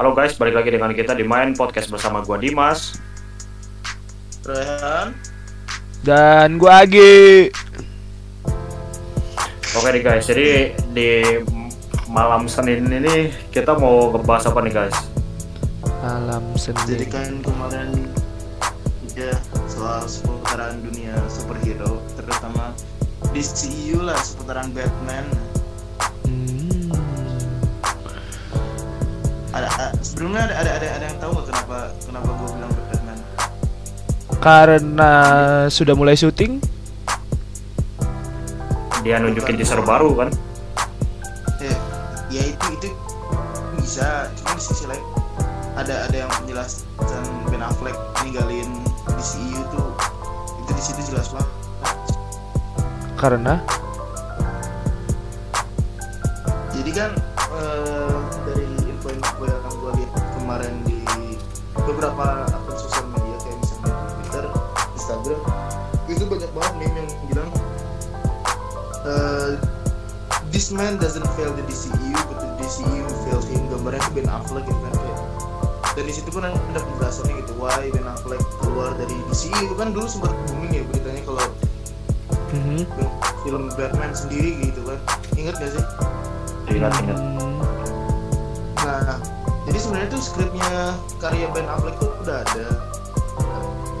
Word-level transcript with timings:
Halo 0.00 0.16
guys, 0.16 0.32
balik 0.32 0.56
lagi 0.56 0.72
dengan 0.72 0.96
kita 0.96 1.12
di 1.12 1.28
Main 1.28 1.52
Podcast 1.52 1.92
bersama 1.92 2.24
gua 2.24 2.40
Dimas. 2.40 2.96
Rehan 4.48 5.12
Dan 6.00 6.56
gua 6.56 6.88
Agi. 6.88 7.52
Oke 9.76 9.88
nih 9.92 10.00
guys, 10.00 10.24
jadi 10.24 10.72
di 10.96 11.20
malam 12.08 12.48
Senin 12.48 12.88
ini 12.88 13.28
kita 13.52 13.76
mau 13.76 14.08
ngebahas 14.08 14.48
apa 14.48 14.64
nih 14.64 14.72
guys? 14.72 14.96
Malam 15.84 16.48
jadi 16.56 17.04
Senin. 17.04 17.12
kan 17.12 17.30
kemarin 17.44 17.92
ya 19.12 19.36
soal 19.68 20.08
seputaran 20.08 20.80
dunia 20.80 21.12
superhero 21.28 22.00
terutama 22.16 22.72
DCU 23.36 24.00
lah 24.00 24.16
seputaran 24.16 24.72
Batman 24.72 25.28
ada 29.60 29.92
sebelumnya 30.00 30.48
ada 30.48 30.54
ada 30.64 30.70
ada, 30.80 30.86
ada 30.96 31.04
yang 31.04 31.18
tahu 31.20 31.30
nggak 31.36 31.46
kenapa 31.52 31.76
kenapa 32.04 32.28
gue 32.32 32.48
bilang 32.56 32.72
Batman 32.72 33.18
Karena 34.40 35.12
sudah 35.68 35.92
mulai 35.92 36.16
syuting. 36.16 36.64
Dia 39.04 39.20
nunjukin 39.20 39.60
teaser 39.60 39.80
baru 39.84 40.16
kan? 40.16 40.30
ya, 41.60 41.76
ya 42.32 42.42
itu 42.48 42.66
itu 42.80 42.88
bisa 43.80 44.32
cuma 44.40 44.56
di 44.56 44.62
sisi 44.64 44.84
lain 44.88 45.04
ada 45.76 46.08
ada 46.08 46.16
yang 46.26 46.30
penjelasan 46.40 47.24
Ben 47.52 47.62
Affleck 47.64 47.96
ninggalin 48.24 48.68
DCU 49.16 49.60
tuh 49.72 49.88
itu 50.64 50.70
di 50.72 50.82
situ 50.82 51.00
jelas 51.12 51.28
banget 51.32 51.48
Karena 53.20 53.60
jadi 56.72 56.90
kan 56.96 57.10
eh, 57.60 58.19
kemarin 60.50 60.82
di 60.82 60.98
beberapa 61.78 62.42
akun 62.50 62.74
sosial 62.74 63.06
media 63.14 63.38
kayak 63.38 63.54
misalnya 63.62 63.94
Twitter, 64.18 64.44
Instagram 64.98 65.40
itu 66.10 66.24
banyak 66.26 66.50
banget 66.50 66.72
meme 66.74 66.96
yang 67.06 67.10
bilang 67.30 67.50
eh, 69.06 69.50
this 70.50 70.74
man 70.74 70.98
doesn't 70.98 71.22
fail 71.38 71.54
the 71.54 71.62
DCU 71.70 72.18
but 72.26 72.42
the 72.42 72.50
DCU 72.58 73.06
failed 73.22 73.46
him 73.46 73.62
gambarnya 73.70 74.02
itu 74.02 74.10
Ben 74.10 74.26
Affleck 74.26 74.66
gitu 74.66 74.80
kan 74.82 74.94
kayak 74.98 75.18
dan 75.94 76.02
di 76.02 76.14
situ 76.18 76.28
pun 76.34 76.42
ada 76.42 76.58
penjelasannya 76.58 77.46
gitu 77.46 77.54
why 77.54 77.86
Ben 77.94 78.10
Affleck 78.10 78.42
keluar 78.58 78.98
dari 78.98 79.14
DCU 79.30 79.70
kan 79.78 79.94
dulu 79.94 80.10
sempat 80.10 80.34
booming 80.50 80.74
ya 80.74 80.82
beritanya 80.90 81.22
kalau 81.30 81.46
Mhm. 82.50 82.82
film 83.46 83.70
Batman 83.78 84.10
sendiri 84.10 84.58
gitu 84.66 84.82
kan 84.82 84.98
ingat 85.38 85.62
gak 85.62 85.78
sih 85.78 85.84
Ingat-ingat. 86.66 87.18
Hmm. 87.18 87.62
Nah, 88.82 89.18
jadi 89.70 89.78
sebenarnya 89.86 90.08
tuh 90.10 90.22
skripnya 90.26 90.98
karya 91.22 91.46
Ben 91.54 91.70
Affleck 91.70 91.94
tuh 92.02 92.10
udah 92.26 92.42
ada 92.42 92.66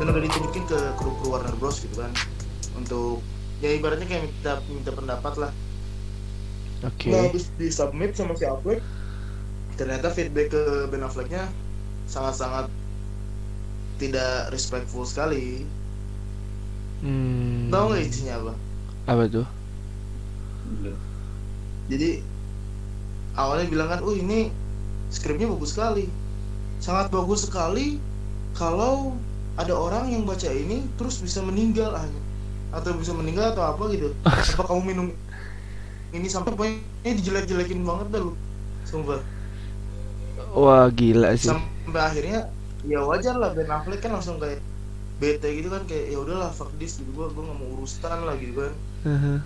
dan 0.02 0.06
udah 0.10 0.22
ditunjukin 0.26 0.66
ke 0.66 0.78
kru 0.98 1.14
kru 1.22 1.30
Warner 1.30 1.54
Bros 1.62 1.78
gitu 1.78 2.02
kan 2.02 2.10
untuk 2.74 3.22
ya 3.62 3.78
ibaratnya 3.78 4.10
kayak 4.10 4.26
minta 4.26 4.58
minta 4.66 4.90
pendapat 4.90 5.34
lah. 5.38 5.52
Oke. 6.82 7.14
Nah, 7.14 7.28
habis 7.28 7.52
di 7.54 7.70
submit 7.70 8.18
sama 8.18 8.34
si 8.34 8.48
Affleck, 8.48 8.82
ternyata 9.78 10.10
feedback 10.10 10.50
ke 10.50 10.90
Ben 10.90 11.06
Afflecknya 11.06 11.46
sangat-sangat 12.10 12.66
tidak 14.02 14.50
respectful 14.50 15.06
sekali. 15.06 15.62
Hmm. 17.04 17.70
Tahu 17.70 17.94
nggak 17.94 18.04
isinya 18.10 18.34
apa? 18.42 18.52
Apa 19.06 19.22
tuh? 19.30 19.46
Jadi 21.86 22.24
awalnya 23.38 23.66
bilang 23.70 23.88
kan, 23.92 24.00
oh 24.02 24.16
ini 24.16 24.50
skripnya 25.10 25.50
bagus 25.50 25.74
sekali, 25.74 26.06
sangat 26.78 27.10
bagus 27.12 27.44
sekali 27.46 27.98
kalau 28.54 29.14
ada 29.58 29.74
orang 29.76 30.10
yang 30.14 30.22
baca 30.24 30.48
ini 30.48 30.86
terus 30.96 31.20
bisa 31.20 31.42
meninggal 31.44 31.92
ah, 31.92 32.06
atau 32.72 32.94
bisa 32.96 33.12
meninggal 33.12 33.52
atau 33.52 33.66
apa 33.66 33.90
gitu. 33.92 34.14
Apa 34.56 34.62
kamu 34.70 34.82
minum 34.94 35.06
ini 36.10 36.26
sampai 36.26 36.54
pokoknya 36.54 37.12
dijelek-jelekin 37.14 37.82
banget 37.86 38.06
dah 38.14 38.20
lu, 38.22 38.32
sumpah. 38.86 39.22
Wah 40.54 40.90
gila 40.90 41.34
sih. 41.38 41.50
Sampai 41.50 42.00
akhirnya 42.02 42.50
ya 42.86 43.04
wajar 43.04 43.36
lah 43.36 43.52
Ben 43.54 43.68
Affleck 43.70 44.00
kan 44.02 44.16
langsung 44.16 44.40
kayak 44.40 44.58
bete 45.20 45.52
gitu 45.52 45.68
kan 45.68 45.84
kayak 45.84 46.16
ya 46.16 46.18
udahlah 46.18 46.48
fuck 46.48 46.72
this 46.80 46.96
gitu 46.96 47.12
gua 47.12 47.28
gua 47.28 47.44
nggak 47.52 47.58
mau 47.60 47.68
urusan 47.76 48.18
lah 48.24 48.34
gitu 48.40 48.56
kan 48.56 48.72
Mhm. 49.04 49.36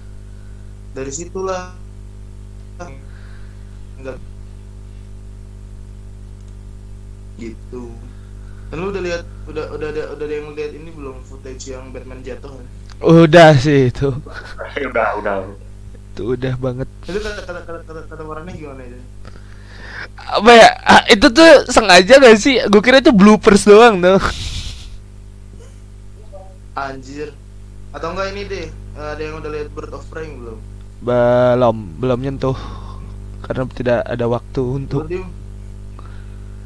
dari 0.94 1.10
situlah 1.10 1.74
enggak 3.98 4.18
gitu 7.38 7.90
dan 8.74 8.82
lu 8.82 8.90
udah 8.90 9.02
lihat 9.06 9.22
udah 9.46 9.64
udah 9.76 9.88
ada 9.92 10.02
udah 10.18 10.24
ada 10.26 10.34
yang 10.34 10.50
lihat 10.56 10.72
ini 10.74 10.90
belum 10.90 11.22
footage 11.22 11.70
yang 11.70 11.94
Batman 11.94 12.24
jatuh 12.26 12.58
kan? 12.58 12.66
Udah 13.06 13.54
sih 13.54 13.92
itu. 13.92 14.10
udah, 14.90 15.08
udah. 15.20 15.36
Itu 16.10 16.34
udah 16.34 16.54
banget. 16.58 16.88
itu 17.06 17.18
kata 17.22 17.40
kata 17.42 17.60
kata 17.62 17.80
kata, 17.86 18.00
kata 18.10 18.22
orangnya 18.26 18.54
gimana 18.58 18.82
itu 18.82 18.98
Apa 20.18 20.50
ya? 20.50 20.68
ah, 20.82 21.02
itu 21.06 21.26
tuh 21.30 21.50
sengaja 21.70 22.18
gak 22.18 22.38
sih? 22.38 22.58
Gue 22.66 22.82
kira 22.82 22.98
itu 22.98 23.14
bloopers 23.14 23.62
doang 23.66 24.02
tuh. 24.02 24.18
anjir 26.74 27.30
atau 27.94 28.10
enggak 28.10 28.34
ini 28.34 28.42
deh 28.50 28.66
ada 28.98 29.22
yang 29.22 29.38
udah 29.38 29.50
lihat 29.54 29.70
Bird 29.70 29.94
of 29.94 30.02
Prey 30.10 30.26
belum 30.26 30.58
Belum, 31.04 31.76
belum 32.00 32.18
nyentuh. 32.24 32.56
Karena 33.44 33.68
tidak 33.68 34.00
ada 34.08 34.24
waktu 34.24 34.62
untuk. 34.64 35.04
Dim? 35.04 35.43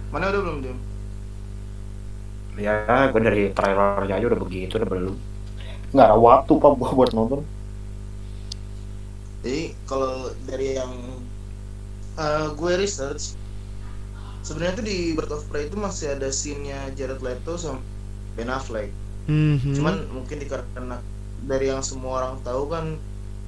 Mana 0.08 0.32
udah 0.32 0.41
belum 0.41 0.58
Dim? 0.64 0.78
Ya, 2.58 3.06
gue 3.14 3.20
dari 3.22 3.44
trailernya 3.54 4.14
aja 4.19 4.26
udah 4.26 4.41
begitu, 4.42 4.72
udah 4.82 4.88
belum. 4.91 5.16
Nggak 5.94 6.06
ada 6.10 6.16
waktu 6.19 6.52
pak 6.58 6.72
gua 6.74 6.91
buat 6.92 7.10
nonton. 7.14 7.41
Jadi 9.46 9.72
kalau 9.86 10.34
dari 10.44 10.74
yang 10.74 10.92
uh, 12.19 12.50
gue 12.52 12.72
research 12.76 13.38
sebenarnya 14.42 14.82
tuh 14.82 14.86
di 14.86 14.98
Bird 15.14 15.30
of 15.30 15.46
Prey 15.46 15.70
itu 15.70 15.78
masih 15.78 16.19
ada 16.19 16.28
scene-nya 16.34 16.90
Jared 16.98 17.22
Leto 17.22 17.54
sama 17.54 17.80
Ben 18.34 18.50
Affleck. 18.50 18.90
Mhm. 19.28 19.76
Cuman 19.78 19.94
mungkin 20.10 20.42
karena 20.48 20.98
dari 21.46 21.70
yang 21.70 21.84
semua 21.84 22.25
orang 22.25 22.34
tahu 22.42 22.72
kan 22.72 22.96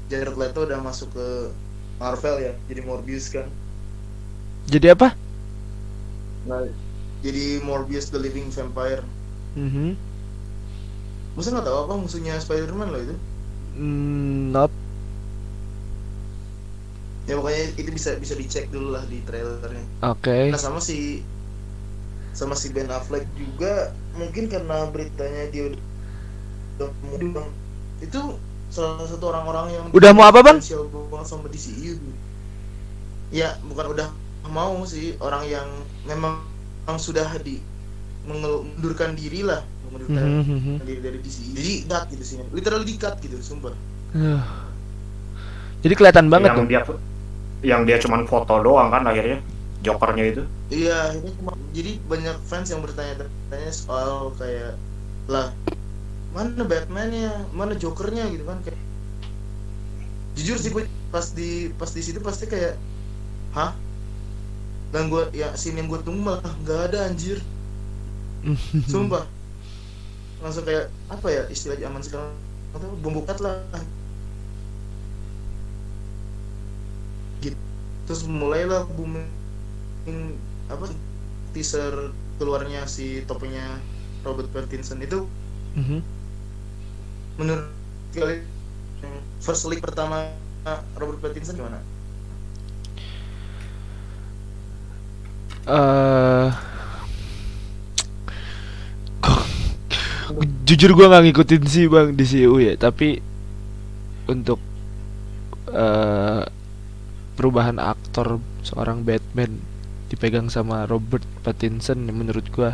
Jared 0.07 0.37
Leto 0.39 0.69
udah 0.69 0.79
masuk 0.79 1.11
ke 1.13 1.29
Marvel 2.01 2.37
ya, 2.41 2.53
jadi 2.69 2.81
Morbius 2.85 3.29
kan. 3.29 3.45
Jadi 4.71 4.87
apa? 4.89 5.13
Nah, 6.49 6.65
jadi 7.21 7.61
Morbius 7.61 8.09
the 8.09 8.21
Living 8.21 8.49
Vampire. 8.49 9.05
Mhm. 9.57 9.97
Masa 11.37 11.53
nggak 11.53 11.67
tahu 11.67 11.79
apa 11.87 11.95
musuhnya 12.01 12.41
Spider-Man 12.41 12.91
loh 12.91 13.03
itu? 13.03 13.17
Mm, 13.79 14.51
not. 14.53 14.73
Ya 17.29 17.39
pokoknya 17.39 17.65
itu 17.79 17.91
bisa 17.95 18.11
bisa 18.19 18.35
dicek 18.35 18.73
dulu 18.75 18.97
lah 18.97 19.07
di 19.07 19.23
trailernya. 19.23 19.85
Oke. 20.03 20.51
Nah 20.51 20.59
sama 20.59 20.83
si 20.83 21.23
sama 22.35 22.55
si 22.59 22.73
Ben 22.75 22.91
Affleck 22.91 23.27
juga 23.39 23.95
mungkin 24.17 24.51
karena 24.51 24.87
beritanya 24.91 25.51
dia 25.51 25.71
udah 25.71 26.89
mau 27.05 27.47
itu 28.01 28.21
salah 28.71 29.05
satu 29.05 29.29
orang-orang 29.29 29.67
yang 29.77 29.85
Udah 29.93 30.11
mau 30.15 30.25
apa, 30.25 30.41
Bang? 30.41 30.59
sama 30.63 31.47
DCU. 31.53 32.01
Ya 33.31 33.59
bukan 33.67 33.95
udah 33.95 34.09
mau 34.49 34.81
sih 34.89 35.15
orang 35.21 35.45
yang 35.45 35.69
memang 36.09 36.41
memang 36.87 36.97
sudah 36.97 37.29
di 37.45 37.61
mengundurkan 38.25 39.13
diri 39.15 39.45
lah 39.45 39.61
mengundurkan 39.87 40.23
Mhm. 40.43 40.75
diri 40.87 41.01
dari 41.03 41.19
DCU. 41.21 41.51
Jadi 41.55 41.73
cut 41.87 42.05
gitu 42.15 42.25
sih, 42.25 42.37
literal 42.55 42.83
di 42.87 42.95
cut 42.97 43.15
gitu, 43.21 43.37
sumpah. 43.43 43.75
Uh. 44.15 44.43
Jadi 45.81 45.95
kelihatan 45.97 46.27
banget 46.29 46.53
yang 46.53 46.59
tuh. 46.61 46.69
dia 46.69 46.81
yang 47.61 47.81
dia 47.85 47.97
cuman 48.01 48.25
foto 48.25 48.61
doang 48.65 48.89
kan 48.89 49.05
akhirnya 49.05 49.41
jokernya 49.85 50.25
itu 50.33 50.43
Iya, 50.71 51.17
ini 51.19 51.31
cuma 51.41 51.53
jadi 51.77 51.97
banyak 52.09 52.37
fans 52.49 52.69
yang 52.73 52.81
bertanya-tanya 52.85 53.71
soal 53.73 54.33
kayak 54.37 54.77
lah 55.29 55.53
mana 56.31 56.63
Batman-nya, 56.63 57.45
mana 57.51 57.75
Jokernya 57.75 58.31
gitu 58.31 58.47
kan 58.47 58.63
kayak 58.63 58.79
jujur 60.39 60.57
sih 60.57 60.71
gue 60.71 60.87
pas 61.11 61.27
di 61.35 61.75
pas 61.75 61.91
di 61.91 62.03
situ 62.07 62.23
pasti 62.23 62.47
kayak 62.47 62.79
hah 63.51 63.75
dan 64.91 65.07
gue 65.07 65.23
ya 65.31 65.55
scene 65.55 65.79
yang 65.79 65.89
gue 65.91 66.01
tunggu 66.03 66.21
malah 66.23 66.53
nggak 66.67 66.81
ada 66.91 66.99
anjir. 67.07 67.39
Sumpah. 68.91 69.27
Langsung 70.43 70.65
kayak 70.67 70.91
apa 71.13 71.27
ya 71.31 71.43
istilah 71.53 71.79
zaman 71.79 72.03
sekarang? 72.03 72.35
Atau 72.75 72.91
bom 72.99 73.15
bukat 73.15 73.39
lah. 73.39 73.63
Gitu. 77.43 77.59
Terus 78.07 78.23
mulailah 78.27 78.87
booming 78.91 79.27
apa 80.71 80.91
teaser 81.55 82.15
keluarnya 82.41 82.87
si 82.89 83.23
topengnya 83.27 83.79
Robert 84.27 84.51
Pattinson 84.51 85.01
itu. 85.03 85.27
Mhm. 85.71 86.03
menurut 87.39 87.73
kalian 88.13 88.43
first 89.41 89.65
league 89.65 89.81
pertama 89.81 90.35
Robert 90.99 91.23
Pattinson 91.23 91.57
gimana? 91.57 91.81
uh, 95.69 96.49
jujur 100.71 100.95
gue 100.95 101.07
nggak 101.11 101.25
ngikutin 101.27 101.63
sih 101.67 101.91
bang 101.91 102.15
di 102.15 102.25
CU 102.25 102.63
ya 102.63 102.79
tapi 102.79 103.19
untuk 104.31 104.63
uh, 105.75 106.47
perubahan 107.35 107.83
aktor 107.83 108.39
seorang 108.63 109.03
Batman 109.03 109.59
dipegang 110.07 110.47
sama 110.47 110.87
Robert 110.87 111.27
Pattinson 111.43 112.07
ya 112.07 112.15
menurut 112.15 112.47
gue 112.55 112.71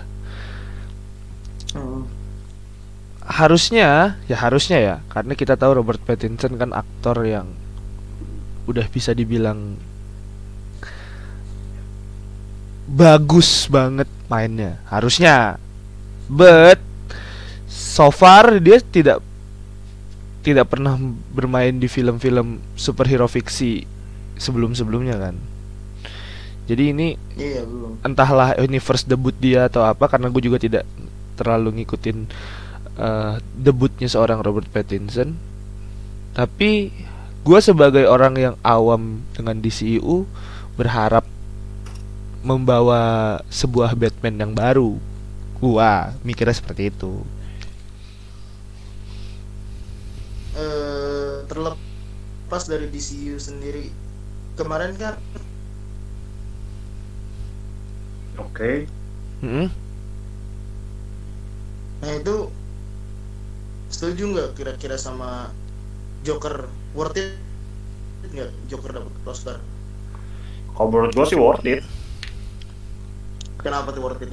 hmm 1.73 1.81
oh. 1.81 2.05
harusnya 3.27 4.21
ya 4.31 4.37
harusnya 4.38 4.79
ya 4.79 4.97
karena 5.11 5.35
kita 5.35 5.59
tahu 5.59 5.83
Robert 5.83 5.99
Pattinson 6.05 6.55
kan 6.61 6.71
aktor 6.71 7.27
yang 7.27 7.50
udah 8.71 8.87
bisa 8.87 9.17
dibilang 9.17 9.81
bagus 12.87 13.67
banget 13.67 14.06
mainnya. 14.31 14.79
Harusnya. 14.87 15.59
But 16.27 16.83
so 17.67 18.11
far 18.15 18.59
dia 18.62 18.83
tidak 18.83 19.23
tidak 20.47 20.71
pernah 20.71 20.94
bermain 21.35 21.75
di 21.75 21.91
film-film 21.91 22.62
superhero 22.79 23.27
fiksi 23.27 23.83
sebelum-sebelumnya 24.38 25.19
kan? 25.19 25.35
Jadi 26.67 26.91
ini 26.91 27.09
Iya 27.38 27.62
belum. 27.62 28.03
entahlah 28.03 28.59
ini 28.59 28.79
first 28.83 29.06
debut 29.06 29.35
dia 29.38 29.71
atau 29.71 29.87
apa 29.87 30.11
karena 30.11 30.31
gue 30.31 30.43
juga 30.43 30.59
tidak 30.59 30.83
terlalu 31.38 31.83
ngikutin 31.83 32.27
eh, 32.99 33.35
debutnya 33.59 34.06
seorang 34.11 34.43
Robert 34.43 34.67
Pattinson. 34.71 35.35
Tapi 36.35 36.91
gue 37.47 37.59
sebagai 37.62 38.06
orang 38.11 38.35
yang 38.35 38.55
awam 38.67 39.23
dengan 39.31 39.62
DCU 39.62 40.27
berharap 40.75 41.23
membawa 42.49 43.03
sebuah 43.59 43.91
Batman 44.01 44.37
yang 44.43 44.53
baru 44.63 44.91
gua 45.61 45.93
mikirnya 46.27 46.57
seperti 46.61 46.83
itu 46.93 47.13
Eh, 50.57 51.35
terlepas 51.51 52.63
dari 52.71 52.87
DCU 52.93 53.37
sendiri 53.37 53.85
kemarin 54.59 54.93
kan 55.03 55.15
Oke. 58.39 58.89
Mm-mm. 59.43 59.71
nah 62.01 62.13
itu 62.21 62.53
setuju 63.95 64.23
nggak 64.33 64.49
kira-kira 64.59 64.97
sama 65.07 65.31
Joker 66.27 66.57
worth 66.97 67.19
it 67.23 67.29
nggak 68.35 68.51
Joker 68.71 68.91
dapat 68.97 69.13
Oscar 69.33 69.59
Kalau 70.77 70.89
menurut 70.93 71.13
gua 71.17 71.27
sih 71.27 71.39
worth 71.39 71.65
it. 71.67 71.83
Kenapa 73.67 73.91
tuh 73.91 74.03
worth 74.05 74.23
it 74.23 74.31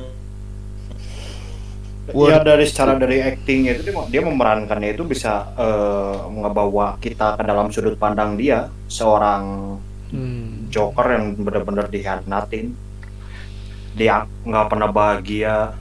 Worth 2.06 2.30
Ya 2.30 2.44
dari 2.44 2.68
secara 2.68 2.94
dari 2.94 3.18
actingnya 3.18 3.74
itu 3.74 3.83
dia, 3.85 3.95
dia 4.12 4.21
memerankannya 4.21 4.91
itu 4.91 5.03
bisa 5.03 5.56
eh, 5.56 6.18
ngebawa 6.30 7.00
kita 7.00 7.39
ke 7.39 7.44
dalam 7.44 7.71
sudut 7.71 7.95
pandang 7.95 8.35
dia 8.35 8.69
seorang 8.85 9.44
Hmm. 10.13 10.69
Joker 10.69 11.09
yang 11.09 11.33
benar-benar 11.35 11.89
dihianatin. 11.89 12.69
Dia 13.91 14.21
nggak 14.44 14.68
pernah 14.68 14.85
bahagia. 14.88 15.74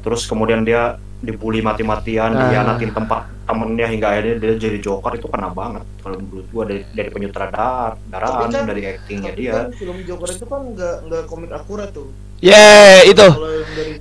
Terus 0.00 0.24
kemudian 0.24 0.64
dia 0.64 0.96
dibully 1.18 1.60
mati-matian, 1.60 2.32
Ah. 2.32 2.48
dihianatin 2.48 2.96
tempat 2.96 3.28
temennya 3.44 3.86
hingga 3.86 4.08
akhirnya 4.08 4.36
dia 4.38 4.52
jadi 4.56 4.78
Joker 4.80 5.12
itu 5.12 5.28
kena 5.28 5.50
banget 5.50 5.84
kalau 5.98 6.16
menurut 6.16 6.48
gua 6.48 6.64
dari 6.64 6.88
dari 6.88 7.10
penyutradaraan, 7.10 8.00
Tapi 8.08 8.54
kan- 8.54 8.64
dari 8.64 8.82
actingnya 8.88 9.32
dia. 9.34 9.52
kan 9.54 9.68
film 9.74 9.98
Joker 10.02 10.28
itu 10.30 10.44
kan 10.46 10.62
nggak 10.72 10.96
nggak 11.04 11.22
komik 11.26 11.50
akurat 11.52 11.92
tuh 11.92 12.08
Yeah, 12.40 13.06
itu. 13.08 13.26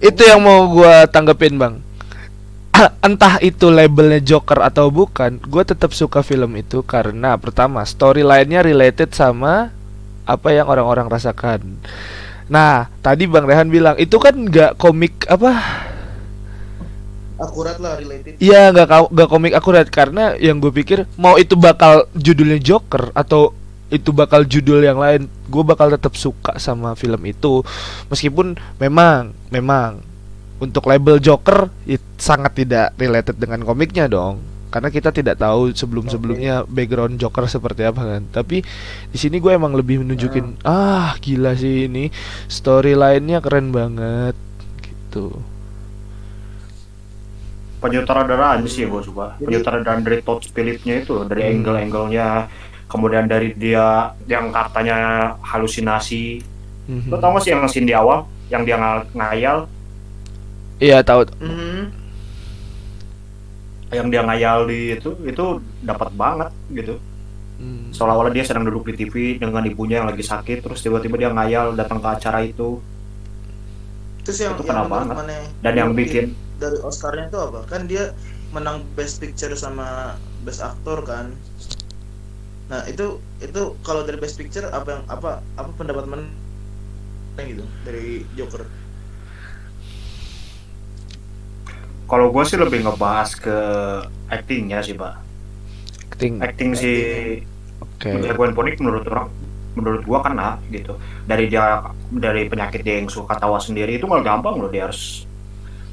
Itu 0.04 0.22
yang 0.28 0.44
mau 0.44 0.68
gua 0.68 1.08
tanggepin 1.08 1.56
bang. 1.56 1.86
Entah 3.08 3.40
itu 3.40 3.72
labelnya 3.72 4.20
Joker 4.20 4.60
atau 4.60 4.92
bukan 4.92 5.40
gue 5.40 5.64
tetap 5.64 5.96
suka 5.96 6.20
film 6.20 6.60
itu 6.60 6.84
karena 6.84 7.40
pertama 7.40 7.88
storyline-nya 7.88 8.60
related 8.60 9.16
sama 9.16 9.72
apa 10.28 10.50
yang 10.52 10.68
orang-orang 10.68 11.08
rasakan. 11.08 11.80
Nah 12.52 12.92
tadi 13.00 13.26
bang 13.26 13.46
Rehan 13.48 13.70
bilang 13.72 13.96
itu 13.96 14.20
kan 14.20 14.36
nggak 14.36 14.76
komik 14.76 15.24
apa? 15.32 15.56
Akurat 17.40 17.80
lah 17.80 17.96
related. 18.00 18.40
Iya 18.44 18.76
nggak 18.76 19.12
nggak 19.12 19.30
komik 19.32 19.54
akurat. 19.56 19.88
Karena 19.88 20.36
yang 20.36 20.60
gue 20.60 20.72
pikir 20.72 21.08
mau 21.16 21.40
itu 21.40 21.56
bakal 21.56 22.12
judulnya 22.12 22.60
Joker 22.60 23.16
atau 23.16 23.56
itu 23.90 24.10
bakal 24.10 24.44
judul 24.44 24.82
yang 24.82 24.98
lain. 24.98 25.30
Gue 25.46 25.62
bakal 25.62 25.94
tetap 25.94 26.18
suka 26.18 26.58
sama 26.58 26.98
film 26.98 27.22
itu. 27.26 27.62
Meskipun 28.10 28.58
memang 28.82 29.32
memang 29.54 30.02
untuk 30.58 30.88
label 30.88 31.20
Joker 31.20 31.70
it 31.86 32.02
sangat 32.18 32.56
tidak 32.66 32.96
related 32.98 33.38
dengan 33.38 33.62
komiknya 33.62 34.10
dong. 34.10 34.42
Karena 34.74 34.92
kita 34.92 35.08
tidak 35.16 35.40
tahu 35.40 35.72
sebelum 35.72 36.12
sebelumnya 36.12 36.68
background 36.68 37.16
Joker 37.16 37.48
seperti 37.48 37.88
apa 37.88 38.02
kan. 38.04 38.24
Tapi 38.28 38.60
di 39.08 39.18
sini 39.18 39.40
gue 39.40 39.56
emang 39.56 39.72
lebih 39.72 40.04
menunjukin 40.04 40.68
ah. 40.68 41.16
Gila 41.22 41.56
sih 41.56 41.88
ini. 41.88 42.12
Storyline-nya 42.52 43.40
keren 43.40 43.72
banget. 43.72 44.36
Gitu. 44.84 45.32
Penyutradaraan 47.80 48.66
sih 48.66 48.90
gue 48.90 49.02
suka. 49.06 49.38
Penyutradaraan 49.40 50.02
dari 50.02 50.20
Todd 50.26 50.44
Phillips-nya 50.44 51.06
itu 51.06 51.22
dari 51.30 51.46
Hmm. 51.46 51.52
angle-angle-nya 51.62 52.28
kemudian 52.96 53.26
dari 53.26 53.52
dia 53.54 53.86
yang 54.26 54.50
katanya 54.50 54.98
halusinasi 55.42 56.40
Mhm. 56.86 57.10
lo 57.10 57.18
tau 57.18 57.34
gak 57.34 57.44
sih 57.44 57.52
yang 57.52 57.66
scene 57.66 57.86
di 57.86 57.94
awal 57.94 58.24
yang 58.48 58.62
dia 58.62 58.76
ng- 58.76 59.10
ngayal 59.12 59.66
iya 60.78 61.02
tahu 61.02 61.28
Mhm. 61.38 61.82
yang 63.92 64.08
dia 64.08 64.22
ngayal 64.22 64.66
di 64.66 64.94
itu 64.94 65.10
itu 65.24 65.46
dapat 65.82 66.10
banget 66.12 66.52
gitu 66.72 66.96
Hmm. 67.56 67.88
seolah-olah 67.90 68.30
dia 68.30 68.44
sedang 68.44 68.68
duduk 68.68 68.84
di 68.86 69.00
TV 69.00 69.40
dengan 69.40 69.64
ibunya 69.64 70.04
yang 70.04 70.12
lagi 70.12 70.20
sakit 70.20 70.60
terus 70.60 70.84
tiba-tiba 70.84 71.16
dia 71.16 71.32
ngayal 71.32 71.72
datang 71.72 72.04
ke 72.04 72.08
acara 72.10 72.44
itu 72.44 72.84
terus 74.22 74.44
yang, 74.44 74.60
Itu 74.60 74.62
yang 74.62 74.68
kena 74.68 74.82
menurut 74.82 74.92
banget. 74.92 75.16
mana 75.16 75.38
dan 75.64 75.74
yang 75.74 75.92
bikin 75.96 76.26
dari 76.56 76.76
Oscarnya 76.78 77.32
itu 77.32 77.40
apa 77.40 77.64
kan 77.64 77.88
dia 77.88 78.12
menang 78.52 78.84
Best 78.92 79.24
Picture 79.24 79.56
sama 79.56 80.20
Best 80.44 80.60
Actor 80.60 81.08
kan 81.08 81.32
nah 82.66 82.82
itu 82.90 83.22
itu 83.46 83.62
kalau 83.86 84.02
dari 84.02 84.18
Best 84.18 84.42
Picture 84.42 84.66
apa 84.74 84.98
yang 84.98 85.04
apa 85.06 85.46
apa 85.54 85.70
pendapat 85.78 86.06
mana 86.10 86.26
gitu 87.46 87.66
dari 87.86 88.26
Joker? 88.34 88.66
Kalau 92.06 92.30
gue 92.30 92.44
sih 92.46 92.58
lebih 92.58 92.86
ngebahas 92.86 93.34
ke 93.34 93.58
actingnya 94.30 94.80
sih 94.86 94.94
pak. 94.94 95.18
Acting. 96.16 96.34
Acting 96.40 96.72
si 96.78 96.92
oke. 97.82 98.10
Gwen 98.38 98.54
Phoenix 98.56 98.78
menurut 98.80 99.06
orang 99.10 99.28
menurut 99.76 100.02
gua 100.08 100.24
kena 100.24 100.56
gitu. 100.72 100.96
Dari 101.28 101.52
dia 101.52 101.84
dari 102.14 102.48
penyakit 102.48 102.82
dia 102.86 103.02
yang 103.02 103.12
suka 103.12 103.36
ketawa 103.36 103.60
sendiri 103.60 103.98
itu 104.00 104.06
nggak 104.08 104.24
gampang 104.24 104.56
loh 104.62 104.72
dia 104.72 104.88
harus 104.88 105.28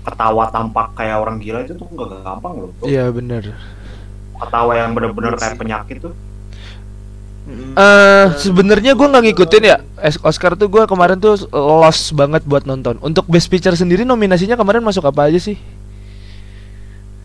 ketawa 0.07 0.51
tampak 0.51 0.95
kayak 0.99 1.19
orang 1.19 1.39
gila 1.43 1.63
itu 1.67 1.75
tuh 1.79 1.87
nggak 1.91 2.23
gampang 2.23 2.55
loh 2.59 2.71
iya 2.87 3.11
bener. 3.11 3.51
Ketawa 4.39 4.73
yang 4.79 4.95
bener-bener 4.95 5.35
Iya 5.35 5.41
kayak 5.41 5.55
sih. 5.57 5.61
penyakit 5.63 5.97
tuh 6.03 6.15
Eh 7.51 8.27
sebenarnya 8.39 8.95
gue 8.95 9.03
nggak 9.03 9.25
ngikutin 9.27 9.63
ya 9.67 9.83
Oscar 10.23 10.55
tuh 10.55 10.71
gue 10.71 10.87
kemarin 10.87 11.19
tuh 11.19 11.35
lost 11.51 12.15
banget 12.15 12.47
buat 12.47 12.63
nonton 12.63 13.03
Untuk 13.03 13.27
Best 13.27 13.51
Picture 13.51 13.75
sendiri 13.75 14.07
nominasinya 14.07 14.55
kemarin 14.55 14.79
masuk 14.79 15.03
apa 15.11 15.27
aja 15.27 15.43
sih? 15.43 15.59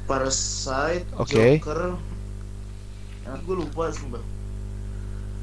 Parasite, 0.08 1.04
Oke. 1.20 1.60
Joker, 1.60 2.00
yang 3.28 3.38
gue 3.44 3.56
lupa 3.60 3.92
sumpah. 3.92 4.24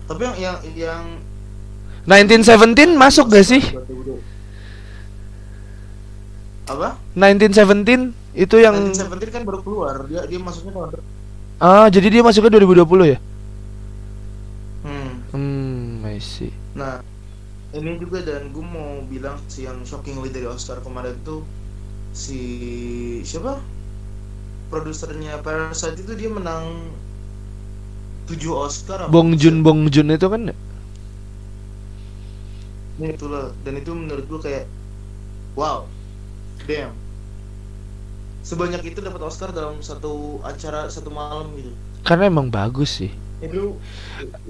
Tapi 0.09 0.21
yang 0.25 0.37
yang 0.41 0.57
yang 0.73 1.03
1917 2.09 2.97
masuk 2.97 3.29
gak 3.29 3.45
sih? 3.45 3.61
Apa? 6.65 6.97
1917 7.13 8.17
itu 8.41 8.57
yang 8.57 8.89
1917 8.89 9.37
kan 9.37 9.43
baru 9.45 9.61
keluar. 9.61 10.09
Dia 10.09 10.25
dia 10.25 10.41
masuknya 10.41 10.73
tahun. 10.73 11.05
Ah 11.61 11.87
jadi 11.93 12.09
dia 12.09 12.23
masuknya 12.25 12.57
2020 12.57 13.13
ya? 13.15 13.19
I 16.15 16.21
see 16.23 16.53
Nah, 16.79 16.95
ini 17.75 17.91
juga 18.03 18.19
dan 18.29 18.51
gue 18.55 18.65
mau 18.65 19.03
bilang 19.13 19.39
si 19.51 19.67
yang 19.67 19.79
shockingly 19.87 20.31
dari 20.31 20.47
Oscar 20.47 20.79
kemarin 20.87 21.15
tuh 21.27 21.43
si 22.15 22.41
siapa? 23.27 23.63
Produsernya 24.73 25.41
Parasite 25.45 25.99
itu 26.05 26.13
dia 26.21 26.31
menang 26.33 26.65
7 28.29 28.53
Oscar? 28.67 29.01
Bong 29.13 29.37
Joon 29.41 29.57
Bong 29.67 29.81
Joon 29.93 30.11
itu 30.17 30.27
kan 30.33 30.43
Ini 32.99 33.07
itulah 33.19 33.51
dan 33.67 33.75
itu 33.81 33.91
menurut 33.95 34.25
gue 34.31 34.41
kayak 34.47 34.65
wow. 35.59 35.87
Damn. 36.67 36.95
Sebanyak 38.45 38.83
itu 38.85 39.01
dapat 39.01 39.21
Oscar 39.25 39.51
dalam 39.57 39.81
satu 39.81 40.39
acara 40.45 40.87
satu 40.93 41.09
malam 41.11 41.49
gitu. 41.57 41.73
Karena 42.05 42.29
emang 42.29 42.53
bagus 42.53 43.01
sih 43.01 43.13
Itu 43.41 43.81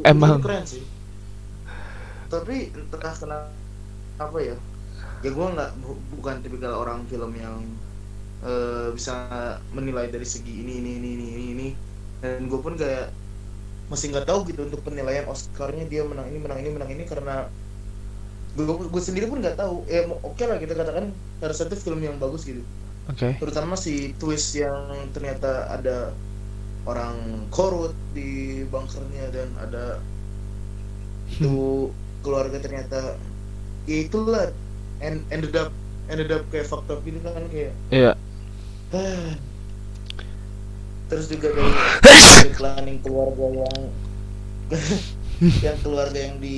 Emang. 0.03 0.39
itu 0.39 0.45
keren 0.45 0.65
sih. 0.67 0.83
Tapi 2.43 2.57
entah 2.75 3.15
kenapa 3.21 3.49
apa 4.21 4.39
ya? 4.49 4.57
Ya 5.25 5.31
gue 5.37 5.47
nggak 5.57 5.71
bu- 5.83 6.03
bukan 6.21 6.37
tipikal 6.45 6.73
orang 6.83 7.01
film 7.11 7.33
yang 7.45 7.57
eh, 8.45 8.89
bisa 8.97 9.13
menilai 9.77 10.07
dari 10.15 10.27
segi 10.35 10.55
ini 10.63 10.73
ini 10.83 10.91
ini 11.01 11.09
ini 11.17 11.27
ini, 11.37 11.45
ini. 11.57 11.69
dan 12.23 12.49
gue 12.51 12.61
pun 12.65 12.75
kayak 12.83 13.13
masih 13.93 14.07
nggak 14.13 14.27
tahu 14.31 14.41
gitu 14.51 14.61
untuk 14.69 14.81
penilaian 14.87 15.27
Oscarnya 15.29 15.85
dia 15.93 16.03
menang 16.11 16.27
ini 16.31 16.39
menang 16.45 16.59
ini 16.63 16.71
menang 16.77 16.91
ini 16.95 17.05
karena 17.13 17.35
gue 18.55 18.65
gue 18.93 19.03
sendiri 19.03 19.27
pun 19.31 19.39
nggak 19.43 19.59
tahu 19.59 19.83
ya 19.91 20.07
mo- 20.09 20.23
oke 20.23 20.43
lah 20.47 20.59
kita 20.63 20.75
katakan 20.79 21.11
harus 21.43 21.57
satu 21.59 21.75
film 21.75 22.01
yang 22.07 22.17
bagus 22.23 22.47
gitu 22.47 22.63
Oke. 23.09 23.37
terutama 23.41 23.75
si 23.85 24.15
twist 24.21 24.55
yang 24.57 25.11
ternyata 25.15 25.69
ada 25.77 26.15
orang 26.91 27.49
korut 27.55 27.95
di 28.17 28.63
bunkernya 28.73 29.27
dan 29.37 29.49
ada 29.65 29.85
itu 31.35 31.91
keluarga 32.25 32.57
ternyata 32.59 33.21
ya 33.85 33.97
itulah 34.09 34.49
and 35.05 35.21
ended 35.29 35.53
up 35.55 35.69
ended 36.09 36.33
up 36.33 36.41
kayak 36.49 36.65
fucked 36.65 36.89
up 36.89 37.05
gitu 37.05 37.21
kan 37.21 37.45
kayak 37.53 37.73
Iya. 37.93 38.13
terus 41.13 41.29
juga 41.29 41.53
dari, 41.53 41.73
dari 42.03 42.51
planning 42.57 42.99
keluarga 43.05 43.45
yang 43.61 43.79
yang 45.67 45.77
keluarga 45.85 46.17
yang 46.17 46.37
di 46.41 46.57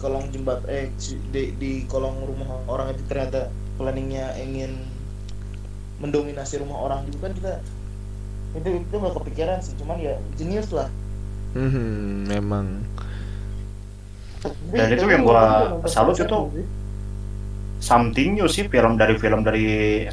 kolong 0.00 0.32
jembat 0.32 0.64
eh 0.66 0.88
di, 1.30 1.52
di 1.60 1.72
kolong 1.84 2.24
rumah 2.24 2.64
orang 2.64 2.96
itu 2.96 3.02
ternyata 3.04 3.52
planningnya 3.76 4.32
ingin 4.40 4.72
mendominasi 6.00 6.64
rumah 6.64 6.88
orang 6.88 7.04
juga 7.12 7.28
kan 7.28 7.32
kita 7.36 7.52
itu 8.54 8.68
itu 8.80 8.94
nggak 8.94 9.14
kepikiran 9.20 9.58
sih 9.60 9.74
cuman 9.76 9.98
ya 10.00 10.14
jenius 10.40 10.72
lah 10.72 10.88
Mhm, 11.54 12.26
memang. 12.34 12.82
Dan 14.74 14.88
itu 14.92 15.04
yang 15.08 15.24
gua 15.24 15.78
salut 15.88 16.18
itu 16.20 16.38
something 17.84 18.40
new 18.40 18.48
sih 18.48 18.64
film 18.68 18.96
dari 18.96 19.20
film 19.20 19.44
dari 19.44 19.66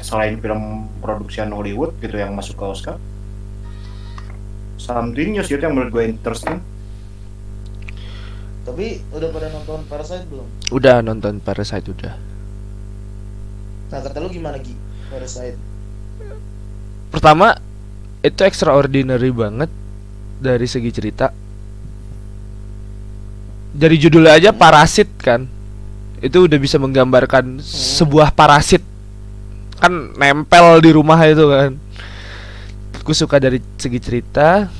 selain 0.04 0.36
film 0.36 0.92
produksian 1.00 1.48
Hollywood 1.56 1.96
gitu 2.04 2.20
yang 2.20 2.36
masuk 2.36 2.60
ke 2.60 2.64
Oscar. 2.68 2.96
Something 4.76 5.32
new 5.32 5.44
sih 5.46 5.56
itu 5.56 5.64
yang 5.64 5.72
menurut 5.72 5.90
gue 5.94 6.04
interesting. 6.04 6.60
Tapi 8.62 9.00
udah 9.10 9.28
pada 9.32 9.48
nonton 9.50 9.80
Parasite 9.88 10.26
belum? 10.28 10.46
Udah 10.70 11.02
nonton 11.02 11.40
Parasite 11.40 11.88
udah. 11.88 12.14
nah 13.92 14.00
kata 14.00 14.24
lu 14.24 14.32
gimana 14.32 14.56
Gi? 14.56 14.72
Parasite. 15.12 15.60
Pertama 17.12 17.52
itu 18.24 18.40
extraordinary 18.40 19.28
banget 19.28 19.68
dari 20.40 20.64
segi 20.64 20.88
cerita. 20.88 21.28
Dari 23.72 23.96
judulnya 23.96 24.36
aja 24.36 24.50
parasit 24.52 25.08
kan. 25.16 25.48
Itu 26.22 26.46
udah 26.46 26.58
bisa 26.60 26.76
menggambarkan 26.78 27.58
sebuah 27.64 28.30
parasit. 28.30 28.84
Kan 29.80 30.14
nempel 30.14 30.78
di 30.78 30.90
rumah 30.94 31.18
itu 31.26 31.48
kan. 31.50 31.74
Aku 33.02 33.10
suka 33.10 33.42
dari 33.42 33.58
segi 33.74 33.98
cerita, 33.98 34.70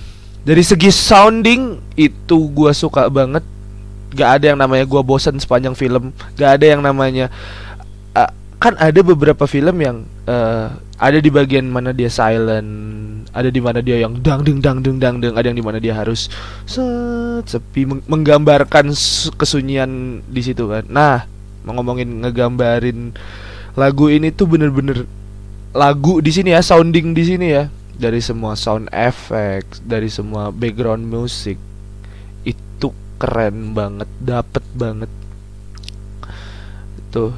dari 0.46 0.62
segi 0.62 0.94
sounding 0.94 1.82
itu 1.98 2.36
gua 2.54 2.70
suka 2.70 3.10
banget. 3.10 3.42
Gak 4.12 4.38
ada 4.38 4.54
yang 4.54 4.60
namanya 4.60 4.86
gua 4.86 5.02
bosan 5.02 5.40
sepanjang 5.42 5.74
film. 5.74 6.14
Gak 6.38 6.60
ada 6.60 6.66
yang 6.70 6.84
namanya 6.84 7.32
kan 8.62 8.78
ada 8.78 9.02
beberapa 9.02 9.42
film 9.50 9.82
yang 9.82 10.06
eh, 10.30 10.70
ada 11.02 11.18
di 11.18 11.34
bagian 11.34 11.66
mana 11.66 11.90
dia 11.90 12.06
silent, 12.06 12.70
ada 13.34 13.50
di 13.50 13.58
mana 13.58 13.82
dia 13.82 13.98
yang 13.98 14.22
dang 14.22 14.46
ding 14.46 14.62
dang 14.62 14.78
ding 14.78 15.02
dang 15.02 15.18
ding, 15.18 15.34
ada 15.34 15.50
yang 15.50 15.58
di 15.58 15.66
mana 15.66 15.82
dia 15.82 15.98
harus 15.98 16.30
set 16.62 17.42
sepi 17.42 17.90
meng- 17.90 18.06
menggambarkan 18.06 18.94
su- 18.94 19.34
kesunyian 19.34 20.22
di 20.30 20.40
situ 20.46 20.70
kan. 20.70 20.86
Nah, 20.86 21.26
ngomongin 21.66 22.22
ngegambarin 22.22 23.10
lagu 23.74 24.06
ini 24.06 24.30
tuh 24.30 24.46
bener-bener 24.46 25.10
lagu 25.74 26.22
di 26.22 26.30
sini 26.30 26.54
ya, 26.54 26.62
sounding 26.62 27.18
di 27.18 27.24
sini 27.26 27.46
ya, 27.50 27.66
dari 27.98 28.22
semua 28.22 28.54
sound 28.54 28.86
effects, 28.94 29.82
dari 29.82 30.06
semua 30.06 30.54
background 30.54 31.02
music 31.02 31.58
itu 32.46 32.94
keren 33.18 33.74
banget, 33.74 34.06
dapet 34.22 34.62
banget. 34.78 35.10
Tuh 37.10 37.34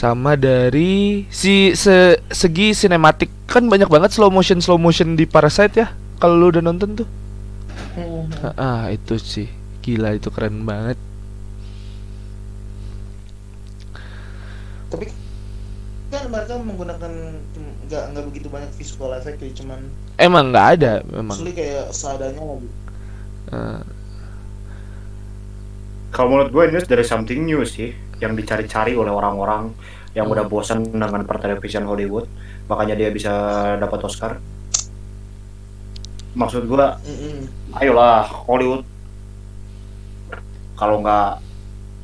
sama 0.00 0.32
dari 0.32 1.28
si 1.28 1.76
se, 1.76 2.16
segi 2.32 2.72
sinematik. 2.72 3.28
Kan 3.44 3.68
banyak 3.68 3.92
banget 3.92 4.16
slow 4.16 4.32
motion 4.32 4.64
slow 4.64 4.80
motion 4.80 5.12
di 5.12 5.28
Parasite 5.28 5.76
ya 5.76 5.92
kalau 6.16 6.40
lu 6.40 6.48
udah 6.48 6.64
nonton 6.64 7.04
tuh. 7.04 7.08
Ah, 8.40 8.56
ah, 8.56 8.82
itu 8.88 9.20
sih. 9.20 9.52
Gila 9.84 10.16
itu 10.16 10.32
keren 10.32 10.64
banget. 10.64 10.96
Tapi 14.88 15.12
kan 16.10 16.26
mereka 16.32 16.52
menggunakan 16.58 17.12
nggak 17.86 18.04
nggak 18.16 18.24
begitu 18.32 18.48
banyak 18.48 18.70
visual 18.74 19.14
effect 19.14 19.38
ya 19.38 19.52
cuman 19.62 19.84
emang 20.16 20.48
nggak 20.48 20.66
ada 20.80 20.92
memang. 21.12 21.36
Asli 21.36 21.52
kayak 21.52 21.92
seadanya 21.92 22.40
lagi. 22.40 22.68
Ah, 23.52 23.84
kalau 26.08 26.40
menurut 26.40 26.50
gue 26.50 26.62
ini 26.72 26.80
dari 26.88 27.04
something 27.04 27.44
new 27.44 27.62
sih 27.68 27.94
yang 28.20 28.36
dicari-cari 28.36 28.92
oleh 28.94 29.10
orang-orang 29.10 29.72
yang 30.12 30.26
udah 30.28 30.44
bosan 30.44 30.84
dengan 30.84 31.22
pertelevisian 31.24 31.86
Hollywood 31.86 32.26
makanya 32.66 32.94
dia 32.98 33.10
bisa 33.10 33.32
dapat 33.78 34.00
Oscar. 34.04 34.38
Maksud 36.30 36.62
gue 36.66 36.86
Mm-mm. 37.10 37.38
ayolah 37.74 38.22
Hollywood. 38.46 38.86
Kalau 40.78 41.02
nggak 41.02 41.42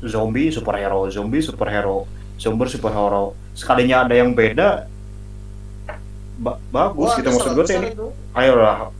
zombie 0.05 0.53
superhero 0.53 1.09
zombie 1.09 1.41
superhero 1.41 2.05
zombie 2.37 2.69
superhero 2.69 3.33
sekalinya 3.57 4.05
ada 4.05 4.13
yang 4.13 4.37
beda 4.37 4.85
ba- 6.37 6.61
bagus 6.69 7.09
Wah, 7.09 7.17
gitu 7.17 7.29
maksud 7.33 7.51
gue 7.57 7.65
ini. 7.73 7.89
ayolah. 8.37 8.93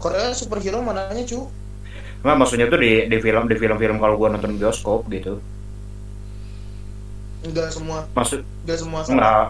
Korea 0.00 0.32
superhero 0.32 0.80
mananya 0.80 1.24
cu 1.28 1.44
nggak 2.24 2.36
maksudnya 2.40 2.66
tuh 2.66 2.80
di 2.80 3.06
di 3.06 3.16
film 3.20 3.44
di 3.46 3.54
film-film 3.54 4.00
kalau 4.00 4.16
gue 4.16 4.28
nonton 4.32 4.56
bioskop 4.56 5.04
gitu 5.12 5.38
nggak 7.52 7.68
semua. 7.72 7.98
Maksud 8.14 8.40
nggak 8.64 8.78
semua 8.78 9.00
sama 9.04 9.14
nggak. 9.18 9.46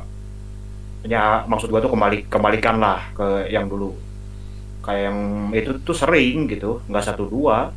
Ya 1.06 1.24
maksud 1.46 1.70
gue 1.70 1.80
tuh 1.80 1.92
kembali 1.92 2.26
kembalikan 2.26 2.76
lah 2.82 3.00
ke 3.14 3.48
yang 3.52 3.70
dulu. 3.70 3.94
Kayak 4.82 5.02
yang 5.10 5.18
itu 5.54 5.70
tuh 5.82 5.96
sering 5.96 6.50
gitu 6.50 6.82
nggak 6.90 7.04
satu 7.04 7.26
dua. 7.26 7.70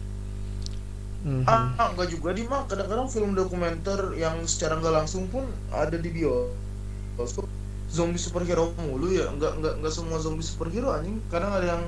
Mhm. 1.20 1.44
ah 1.52 1.92
nggak 1.96 2.10
juga 2.10 2.32
di 2.32 2.48
mah. 2.48 2.64
Kadang-kadang 2.66 3.08
film 3.12 3.36
dokumenter 3.36 4.16
yang 4.16 4.40
secara 4.48 4.80
nggak 4.80 4.96
langsung 5.04 5.28
pun 5.28 5.46
ada 5.70 5.96
di 6.00 6.10
bioskop. 6.10 7.46
Zombie 7.90 8.22
superhero 8.22 8.72
mulu 8.80 9.10
ya. 9.12 9.28
Nggak 9.34 9.52
nggak 9.60 9.74
nggak 9.84 9.94
semua 9.94 10.18
zombie 10.22 10.46
superhero 10.46 10.94
anjing. 10.96 11.20
Kadang 11.34 11.52
ada 11.54 11.78
yang 11.78 11.84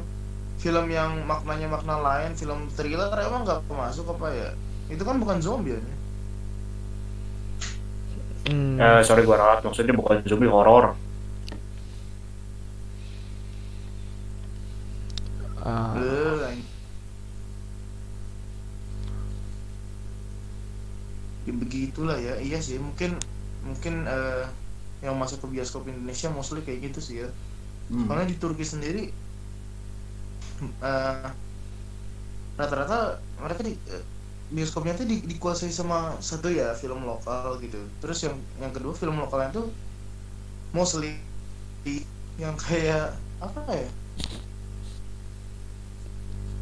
film 0.61 0.85
yang 0.93 1.25
maknanya 1.25 1.73
makna 1.73 1.97
lain 1.97 2.37
film 2.37 2.69
thriller 2.73 3.09
emang 3.17 3.45
nggak 3.45 3.65
masuk 3.69 4.05
apa 4.13 4.27
ya? 4.33 4.49
Itu 4.91 5.01
kan 5.07 5.17
bukan 5.17 5.39
zombie 5.41 5.77
ya 5.77 5.81
Hmm. 8.45 8.79
eh, 8.81 9.01
sorry 9.07 9.21
gue 9.27 9.37
ralat 9.37 9.61
maksudnya 9.65 9.93
bukan 9.99 10.17
zombie 10.29 10.49
horor 10.49 10.85
Ah, 15.63 15.93
Eh, 15.95 16.45
anjing. 16.49 16.65
ya 21.45 21.53
begitulah 21.57 22.17
ya 22.21 22.33
iya 22.37 22.59
sih 22.61 22.77
mungkin 22.77 23.17
mungkin 23.65 24.05
eh, 24.05 24.45
yang 25.01 25.17
masuk 25.17 25.41
ke 25.45 25.47
bioskop 25.57 25.89
Indonesia 25.89 26.29
mostly 26.29 26.61
kayak 26.65 26.91
gitu 26.91 26.99
sih 27.01 27.17
ya 27.25 27.29
Hmm. 27.91 28.07
Soalnya 28.07 28.31
di 28.31 28.37
Turki 28.39 28.63
sendiri 28.63 29.11
eh, 30.81 31.29
rata-rata 32.57 32.97
mereka 33.41 33.61
di 33.65 33.73
eh, 33.89 34.03
bioskopnya 34.51 34.93
tuh 34.99 35.07
di, 35.07 35.23
dikuasai 35.23 35.71
sama 35.71 36.19
satu 36.19 36.51
ya 36.51 36.75
film 36.75 37.07
lokal 37.07 37.57
gitu. 37.63 37.79
Terus 38.03 38.19
yang 38.27 38.35
yang 38.59 38.71
kedua 38.75 38.93
film 38.93 39.17
lokalnya 39.19 39.49
tuh 39.63 39.67
mostly 40.75 41.17
yang 42.39 42.55
kayak 42.59 43.15
apa 43.39 43.61
ya? 43.71 43.89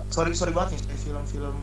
Sorry 0.09 0.33
sorry 0.33 0.53
banget 0.53 0.77
nih 0.77 0.81
kayak 0.89 1.01
film-film 1.05 1.57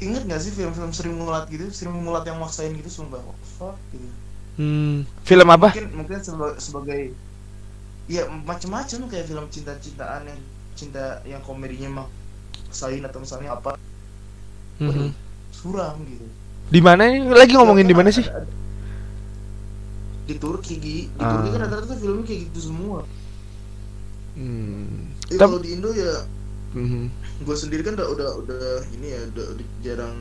Ingat 0.00 0.24
gak 0.24 0.40
sih 0.40 0.52
film-film 0.56 0.96
Sri 0.96 1.12
Mulat 1.12 1.44
gitu? 1.52 1.68
Sri 1.68 1.92
Mulat 1.92 2.24
yang 2.24 2.40
maksain 2.40 2.72
gitu 2.72 2.88
sumpah 2.88 3.20
oh, 3.20 3.36
fuck 3.60 3.76
gitu 3.92 4.08
hmm, 4.60 5.08
film 5.24 5.48
apa 5.48 5.72
mungkin 5.72 5.88
mungkin 5.96 6.18
seba- 6.20 6.58
sebagai 6.60 7.16
ya 8.10 8.28
macam-macam 8.28 8.98
kayak 9.08 9.26
film 9.28 9.46
cinta-cintaan 9.48 10.28
yang 10.28 10.40
cinta 10.76 11.24
yang 11.24 11.40
komedinya 11.40 12.04
maksain 12.62 13.02
atau 13.02 13.18
misalnya 13.18 13.50
apa 13.52 13.76
Mhm. 14.78 15.10
suram 15.50 15.96
gitu 16.04 16.26
di 16.70 16.80
mana 16.80 17.04
ini 17.04 17.28
lagi 17.28 17.52
ngomongin 17.52 17.84
di 17.84 17.92
mana 17.92 18.08
sih 18.08 18.22
Ada- 18.22 18.40
ada- 18.40 18.58
di 20.24 20.34
Turki 20.36 20.74
Gi. 20.76 20.98
di 21.08 21.20
Ah. 21.20 21.34
Turki 21.34 21.48
kan 21.50 21.60
rata-rata 21.66 21.94
filmnya 21.94 22.24
kayak 22.24 22.40
gitu 22.48 22.60
semua 22.70 23.02
Hmm. 24.30 25.10
Eh, 25.26 25.34
kalau 25.36 25.58
di 25.58 25.74
Indo 25.74 25.90
ya 25.90 26.22
Mhm. 26.70 27.10
gue 27.42 27.56
sendiri 27.56 27.82
kan 27.82 27.98
udah 27.98 28.08
udah 28.08 28.30
udah 28.38 28.62
ini 28.94 29.10
ya 29.10 29.20
udah, 29.26 29.46
udah 29.52 29.66
jarang 29.82 30.16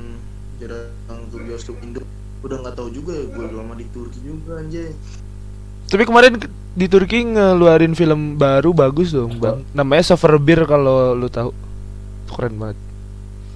jarang 0.58 1.22
ke 1.30 1.38
bioskop 1.40 1.78
Indo 1.80 2.02
udah 2.42 2.58
nggak 2.58 2.74
tahu 2.74 2.90
juga 2.90 3.14
ya 3.14 3.26
gue 3.28 3.46
lama 3.54 3.78
di 3.78 3.86
Turki 3.88 4.18
juga 4.20 4.58
anjay 4.58 4.92
Tapi 5.86 6.04
kemarin 6.06 6.38
ke- 6.38 6.50
di 6.72 6.86
Turki 6.86 7.22
ngeluarin 7.24 7.94
film 7.94 8.38
baru 8.38 8.70
bagus 8.72 9.10
dong, 9.10 9.42
Bang. 9.42 9.66
Namanya 9.74 10.06
Beer 10.38 10.62
kalau 10.64 11.14
lu 11.14 11.26
tahu. 11.28 11.50
Itu 12.30 12.38
keren 12.38 12.62
banget. 12.62 12.78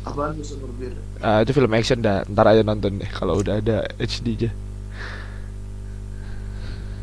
Apaan 0.04 0.34
tuh 0.34 0.46
super 0.50 0.74
bir? 0.82 0.98
Ah, 1.22 1.46
itu 1.46 1.54
film 1.54 1.70
action 1.78 2.02
dah. 2.02 2.26
Ntar 2.26 2.50
aja 2.50 2.66
nonton 2.66 2.98
deh 2.98 3.10
kalau 3.14 3.38
udah 3.38 3.62
ada 3.62 3.86
HD-nya. 4.02 4.50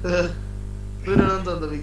Lu 1.06 1.14
udah 1.14 1.26
nonton 1.38 1.54
tapi? 1.62 1.78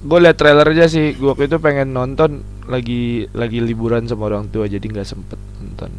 Gue 0.00 0.18
liat 0.18 0.34
trailernya 0.34 0.90
sih. 0.90 1.14
Gue 1.14 1.30
waktu 1.30 1.46
itu 1.46 1.62
pengen 1.62 1.94
nonton 1.94 2.42
lagi 2.66 3.30
lagi 3.32 3.62
liburan 3.62 4.10
sama 4.10 4.26
orang 4.30 4.50
tua 4.50 4.66
jadi 4.66 4.82
nggak 4.82 5.06
sempet 5.06 5.38
nonton. 5.62 5.94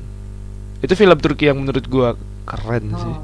Itu 0.82 0.98
film 0.98 1.18
Turki 1.22 1.48
yang 1.48 1.62
menurut 1.62 1.86
gua 1.86 2.18
keren 2.48 2.90
sih. 2.98 3.16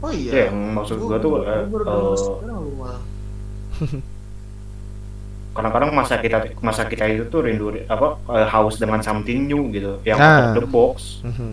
Oh 0.00 0.10
iya. 0.10 0.30
Iya, 0.32 0.42
yang 0.50 0.74
maksud 0.74 0.98
gua 0.98 1.20
tuh, 1.22 1.44
eh, 1.46 1.62
kadang-kadang 5.50 5.90
masa 5.90 6.16
kita 6.16 6.54
masa 6.62 6.86
kita 6.86 7.10
itu 7.10 7.26
tuh 7.26 7.42
rindu 7.42 7.74
apa 7.90 8.18
eh, 8.38 8.46
haus 8.48 8.78
dengan 8.78 9.02
something 9.02 9.50
new 9.50 9.66
gitu 9.74 9.98
yang 10.06 10.18
Nah. 10.18 10.54
out 10.54 10.54
of 10.54 10.62
the 10.62 10.66
box 10.66 10.96
Mhm. 11.26 11.52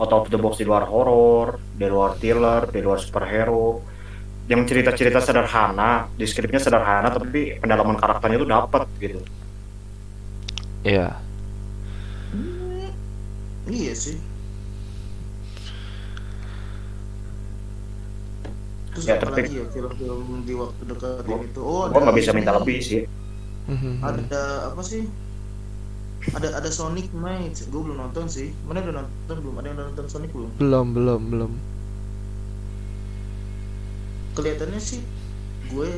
out 0.00 0.12
of 0.12 0.26
the 0.28 0.40
box 0.40 0.56
di 0.56 0.64
luar 0.64 0.88
horor 0.88 1.60
di 1.76 1.86
luar 1.86 2.16
thriller 2.16 2.66
di 2.72 2.80
luar 2.80 2.98
superhero 2.98 3.84
yang 4.48 4.64
cerita-cerita 4.64 5.22
sederhana 5.22 6.08
di 6.12 6.24
skripnya 6.26 6.58
sederhana 6.58 7.12
tapi 7.12 7.60
pendalaman 7.60 7.94
karakternya 7.94 8.38
tuh 8.40 8.50
dapat 8.50 8.82
gitu 8.98 9.20
Iya. 10.82 11.14
Hmm, 12.34 12.90
Iya 13.70 13.94
sih. 13.94 14.18
Terus 18.92 19.04
Ya, 19.08 19.16
apa 19.16 19.24
tapi- 19.26 19.42
lagi 19.42 19.54
ya 19.56 19.64
film-film 19.68 20.44
di 20.44 20.52
waktu 20.52 20.82
dekat 20.84 21.24
ini 21.24 21.46
tuh? 21.50 21.62
Oh, 21.64 21.84
gua 21.88 21.98
nggak 21.98 22.12
ada 22.12 22.20
bisa 22.20 22.30
ini. 22.30 22.36
minta 22.38 22.52
lebih 22.54 22.78
sih 22.80 23.02
Mhm. 23.62 23.92
Ada 24.02 24.42
apa 24.68 24.82
sih? 24.82 25.06
Ada 26.28 26.48
ada 26.54 26.66
Sonic 26.68 27.08
Knights. 27.10 27.66
Gue 27.66 27.82
belum 27.82 27.94
nonton 27.96 28.26
sih. 28.26 28.50
Mana 28.62 28.82
udah 28.82 29.02
nonton 29.02 29.36
belum? 29.38 29.54
Ada 29.58 29.66
yang 29.66 29.76
udah 29.76 29.86
nonton 29.90 30.06
Sonic 30.06 30.30
belum? 30.30 30.50
Belum, 30.58 30.86
belum, 30.92 31.20
belum. 31.30 31.52
Kelihatannya 34.32 34.80
sih 34.80 35.00
gue 35.68 35.88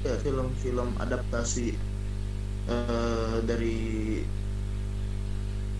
ya 0.00 0.14
film-film 0.20 0.94
adaptasi 0.96 1.74
eh, 2.66 3.36
dari 3.42 4.22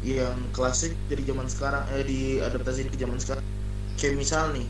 yang 0.03 0.39
klasik 0.53 0.95
dari 1.07 1.23
zaman 1.23 1.47
sekarang 1.47 1.83
eh 1.91 2.03
di 2.03 2.21
adaptasi 2.39 2.87
ke 2.87 2.97
zaman 2.97 3.19
sekarang 3.19 3.43
kayak 3.97 4.15
misal 4.15 4.53
nih 4.53 4.67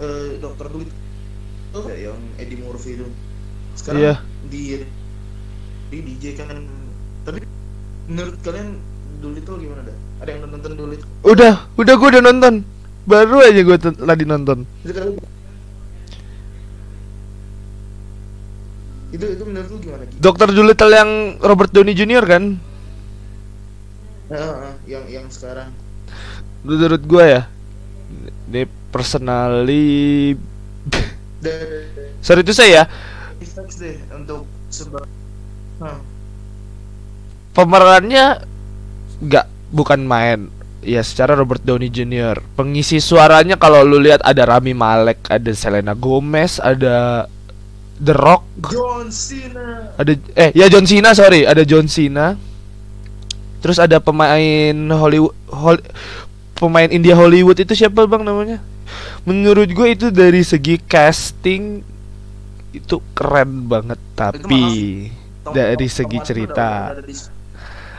eh 0.00 0.40
Dokter 0.40 0.66
Dolittle 0.66 0.96
tuh 1.70 1.84
ya, 1.86 2.10
yang 2.10 2.18
Eddie 2.36 2.58
Murphy 2.58 2.96
itu 2.96 3.06
sekarang 3.76 4.00
Iya. 4.00 4.14
di 4.48 4.60
di 5.90 5.98
DJ 6.00 6.34
kan 6.34 6.56
tapi 7.22 7.44
menurut 8.06 8.36
kalian 8.40 8.80
Dolittle 9.20 9.58
gimana 9.58 9.84
dah 9.84 9.96
ada 10.20 10.28
yang 10.30 10.40
udah 10.42 10.50
nonton 10.50 10.72
Dolittle 10.74 11.10
Udah, 11.20 11.54
udah 11.76 11.94
gua 11.94 12.08
udah 12.10 12.24
nonton. 12.24 12.54
Baru 13.02 13.40
aja 13.40 13.60
gua 13.60 13.76
t- 13.76 13.92
tadi 13.92 14.24
nonton. 14.24 14.64
itu 14.80 14.92
kan 14.92 15.08
itu 19.10 19.24
itu 19.26 19.42
menurut 19.42 19.68
lu 19.68 19.78
gimana 19.80 20.02
Gi? 20.06 20.16
Dokter 20.16 20.48
Dolittle 20.48 20.92
yang 20.94 21.10
Robert 21.42 21.70
Downey 21.74 21.92
Jr. 21.92 22.24
kan? 22.24 22.44
Ah, 24.30 24.38
ah, 24.70 24.74
yang 24.86 25.02
yang 25.10 25.26
sekarang 25.26 25.74
Menurut 26.62 27.02
gua 27.02 27.24
ya. 27.26 27.42
Ini 28.46 28.62
personally 28.92 30.36
Sorry 32.20 32.44
itu 32.44 32.52
saya 32.52 32.68
ya. 32.68 32.84
effects 33.40 33.80
deh 33.80 33.96
untuk 34.12 34.44
sebab 34.68 35.06
Hah, 35.80 35.96
Pemerannya 37.50 38.44
nggak 39.20 39.46
bukan 39.72 40.00
main. 40.04 40.52
Ya 40.80 41.00
secara 41.04 41.36
Robert 41.36 41.60
Downey 41.60 41.88
Jr. 41.88 42.40
Pengisi 42.56 43.00
suaranya 43.00 43.56
kalau 43.56 43.84
lu 43.84 44.00
lihat 44.00 44.20
ada 44.24 44.44
Rami 44.48 44.72
Malek, 44.72 45.28
ada 45.28 45.52
Selena 45.52 45.92
Gomez, 45.92 46.56
ada 46.56 47.28
The 48.00 48.14
Rock, 48.16 48.44
John 48.72 49.08
Cena. 49.12 49.92
Ada 49.96 50.12
eh 50.32 50.50
ya 50.56 50.68
John 50.72 50.84
Cena 50.88 51.12
sorry. 51.12 51.44
Ada 51.44 51.64
John 51.64 51.84
Cena. 51.84 52.36
Terus 53.60 53.76
ada 53.76 54.00
pemain 54.00 54.72
Hollywood 54.96 55.36
Hol- 55.52 55.84
pemain 56.56 56.88
India 56.88 57.12
Hollywood. 57.12 57.60
Itu 57.60 57.76
siapa 57.76 58.04
bang 58.08 58.24
namanya 58.24 58.60
menurut 59.22 59.66
gue 59.66 59.88
itu 59.90 60.06
dari 60.08 60.40
segi 60.40 60.78
casting 60.78 61.82
itu 62.70 62.96
keren 63.12 63.66
banget 63.66 63.98
tapi 64.12 64.62
Tom- 65.42 65.52
dari 65.52 65.84
Tom- 65.84 65.96
segi 65.96 66.18
Tom 66.18 66.24
cerita. 66.24 66.68
udah- 66.94 67.38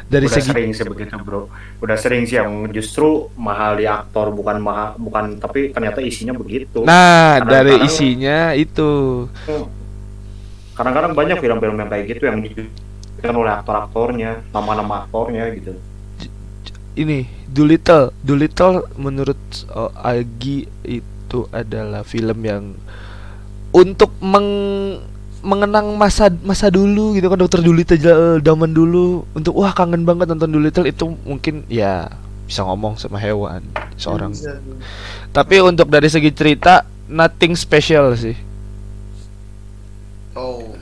dari 0.08 0.28
udah 0.28 0.34
segi 0.34 0.48
sering 0.48 0.70
sih 0.72 0.84
begitu 0.84 1.16
bro. 1.18 1.48
Udah 1.80 1.96
sering 1.96 2.24
sih 2.24 2.36
yang 2.36 2.52
justru 2.70 3.08
mahal 3.34 3.76
di 3.76 3.86
aktor 3.86 4.28
bukan 4.30 4.60
mahal 4.60 4.96
bukan 4.96 5.38
tapi 5.38 5.72
ternyata 5.72 6.00
isinya 6.00 6.32
begitu. 6.32 6.84
Nah 6.84 7.40
Kadang-kadang- 7.40 7.48
dari 7.48 7.74
isinya 7.86 8.52
itu. 8.52 8.92
Kadang-kadang 10.72 11.12
banyak 11.14 11.38
film-film 11.38 11.76
yang 11.76 11.90
kayak 11.90 12.06
gitu 12.08 12.24
yang 12.26 12.40
dibikin 12.40 12.72
oleh 13.34 13.54
aktor-aktornya 13.54 14.32
nama-nama 14.50 15.06
aktornya 15.06 15.52
gitu 15.54 15.76
ini 16.96 17.28
Doolittle. 17.48 18.12
Doolittle 18.24 18.88
menurut 19.00 19.40
uh, 19.72 19.92
Agi 19.96 20.68
itu 20.84 21.40
adalah 21.52 22.04
film 22.04 22.40
yang 22.44 22.76
untuk 23.72 24.12
meng 24.20 24.50
mengenang 25.42 25.98
masa 25.98 26.30
masa 26.44 26.68
dulu 26.68 27.16
gitu 27.16 27.32
kan. 27.32 27.40
Dokter 27.40 27.64
Doolittle 27.64 28.40
zaman 28.44 28.72
dulu. 28.72 29.24
Untuk 29.36 29.56
wah 29.56 29.72
kangen 29.72 30.04
banget 30.04 30.32
nonton 30.32 30.52
Doolittle. 30.52 30.88
Itu 30.88 31.16
mungkin 31.24 31.64
ya 31.72 32.12
bisa 32.48 32.68
ngomong 32.68 33.00
sama 33.00 33.16
hewan 33.20 33.64
seorang. 33.96 34.36
Bisa. 34.36 34.60
tapi 35.32 35.64
untuk 35.64 35.88
dari 35.88 36.12
segi 36.12 36.36
cerita 36.36 36.84
nothing 37.08 37.56
special 37.56 38.12
sih. 38.20 38.36
Oh. 40.36 40.76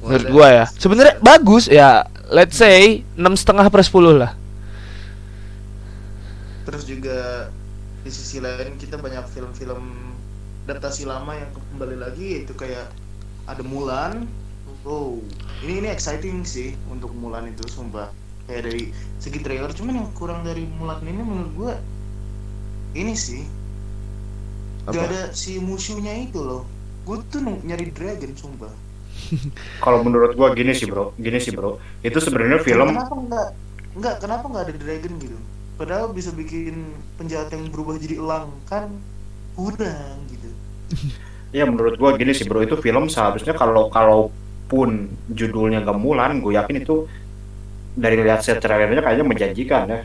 Menurut 0.00 0.26
gua 0.30 0.46
ya. 0.48 0.64
Sebenarnya 0.70 1.18
bagus 1.18 1.66
ya. 1.66 2.06
Let's 2.30 2.54
say 2.54 3.02
enam 3.18 3.34
setengah 3.34 3.66
per 3.66 3.82
10 3.82 4.14
lah 4.14 4.39
terus 6.70 6.86
juga 6.86 7.50
di 8.06 8.10
sisi 8.14 8.38
lain 8.38 8.78
kita 8.78 8.94
banyak 9.02 9.26
film-film 9.34 10.14
adaptasi 10.70 11.02
lama 11.02 11.34
yang 11.34 11.50
kembali 11.74 11.98
lagi 11.98 12.46
itu 12.46 12.54
kayak 12.54 12.94
ada 13.50 13.62
Mulan. 13.66 14.30
Oh 14.86 15.18
ini 15.66 15.82
ini 15.82 15.88
exciting 15.90 16.46
sih 16.46 16.78
untuk 16.86 17.10
Mulan 17.10 17.50
itu 17.50 17.66
sumpah. 17.66 18.14
Kayak 18.46 18.70
dari 18.70 18.94
segi 19.18 19.42
trailer 19.42 19.74
cuman 19.74 19.98
yang 19.98 20.08
kurang 20.14 20.46
dari 20.46 20.62
Mulan 20.78 21.02
ini 21.02 21.22
menurut 21.26 21.52
gua 21.58 21.74
ini 22.94 23.14
sih. 23.18 23.42
Gak 24.90 25.02
Apa? 25.02 25.10
ada 25.10 25.20
si 25.34 25.58
musuhnya 25.58 26.14
itu 26.22 26.38
loh. 26.40 26.62
Gue 27.06 27.18
tuh 27.30 27.42
nyari 27.42 27.90
dragon 27.90 28.32
sumpah. 28.38 28.70
Kalau 29.84 30.00
menurut 30.06 30.38
gua 30.38 30.54
gini 30.54 30.72
sih 30.72 30.86
bro. 30.86 31.12
Gini 31.18 31.38
sih 31.42 31.50
bro. 31.50 31.82
Itu 32.06 32.18
sebenarnya 32.22 32.62
film 32.62 32.94
kenapa 32.94 33.14
nggak 33.26 33.48
nggak 33.98 34.14
kenapa 34.22 34.44
nggak 34.46 34.64
ada 34.70 34.74
dragon 34.78 35.12
gitu 35.18 35.38
padahal 35.80 36.12
bisa 36.12 36.28
bikin 36.36 36.92
penjahat 37.16 37.48
yang 37.56 37.72
berubah 37.72 37.96
jadi 37.96 38.20
elang 38.20 38.52
kan? 38.68 38.92
Kurang 39.56 40.28
gitu. 40.28 40.50
Ya 41.50 41.66
menurut 41.66 41.98
gua 41.98 42.14
gini 42.14 42.30
sih 42.30 42.46
bro. 42.46 42.62
Itu 42.62 42.78
film 42.78 43.10
seharusnya 43.10 43.58
kalau 43.58 43.90
kalaupun 43.90 45.10
judulnya 45.34 45.82
Gemulan 45.82 46.38
gue 46.38 46.54
yakin 46.54 46.78
itu 46.78 47.10
dari 47.98 48.22
lihat 48.22 48.46
set 48.46 48.62
trailernya 48.62 49.02
kayaknya 49.02 49.26
menjanjikan 49.26 49.84
ya. 49.90 50.00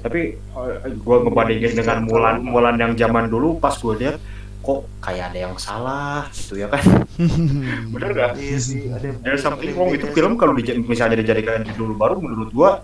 Tapi 0.00 0.40
eh, 0.40 0.92
gua 1.04 1.20
ngebandingin 1.20 1.76
dengan 1.84 2.08
Mulan 2.08 2.40
Mulan 2.40 2.80
yang 2.80 2.96
zaman 2.96 3.28
dulu 3.28 3.60
pas 3.60 3.76
gue 3.76 3.92
lihat 4.00 4.16
kok 4.64 4.88
kayak 5.04 5.36
ada 5.36 5.38
yang 5.52 5.54
salah 5.60 6.24
gitu 6.32 6.56
ya 6.56 6.72
kan? 6.72 6.80
Bener 7.92 8.10
gak? 8.16 8.32
iya 8.40 8.56
sih 8.56 8.88
ada 8.88 9.20
There's 9.20 9.44
something 9.44 9.76
ada 9.76 9.76
wrong 9.76 9.92
itu 9.92 10.08
film 10.16 10.40
kalau 10.40 10.56
dija- 10.56 10.80
misalnya 10.80 11.20
dijadikan 11.20 11.60
judul 11.76 11.92
baru 11.92 12.24
menurut 12.24 12.48
gua 12.56 12.80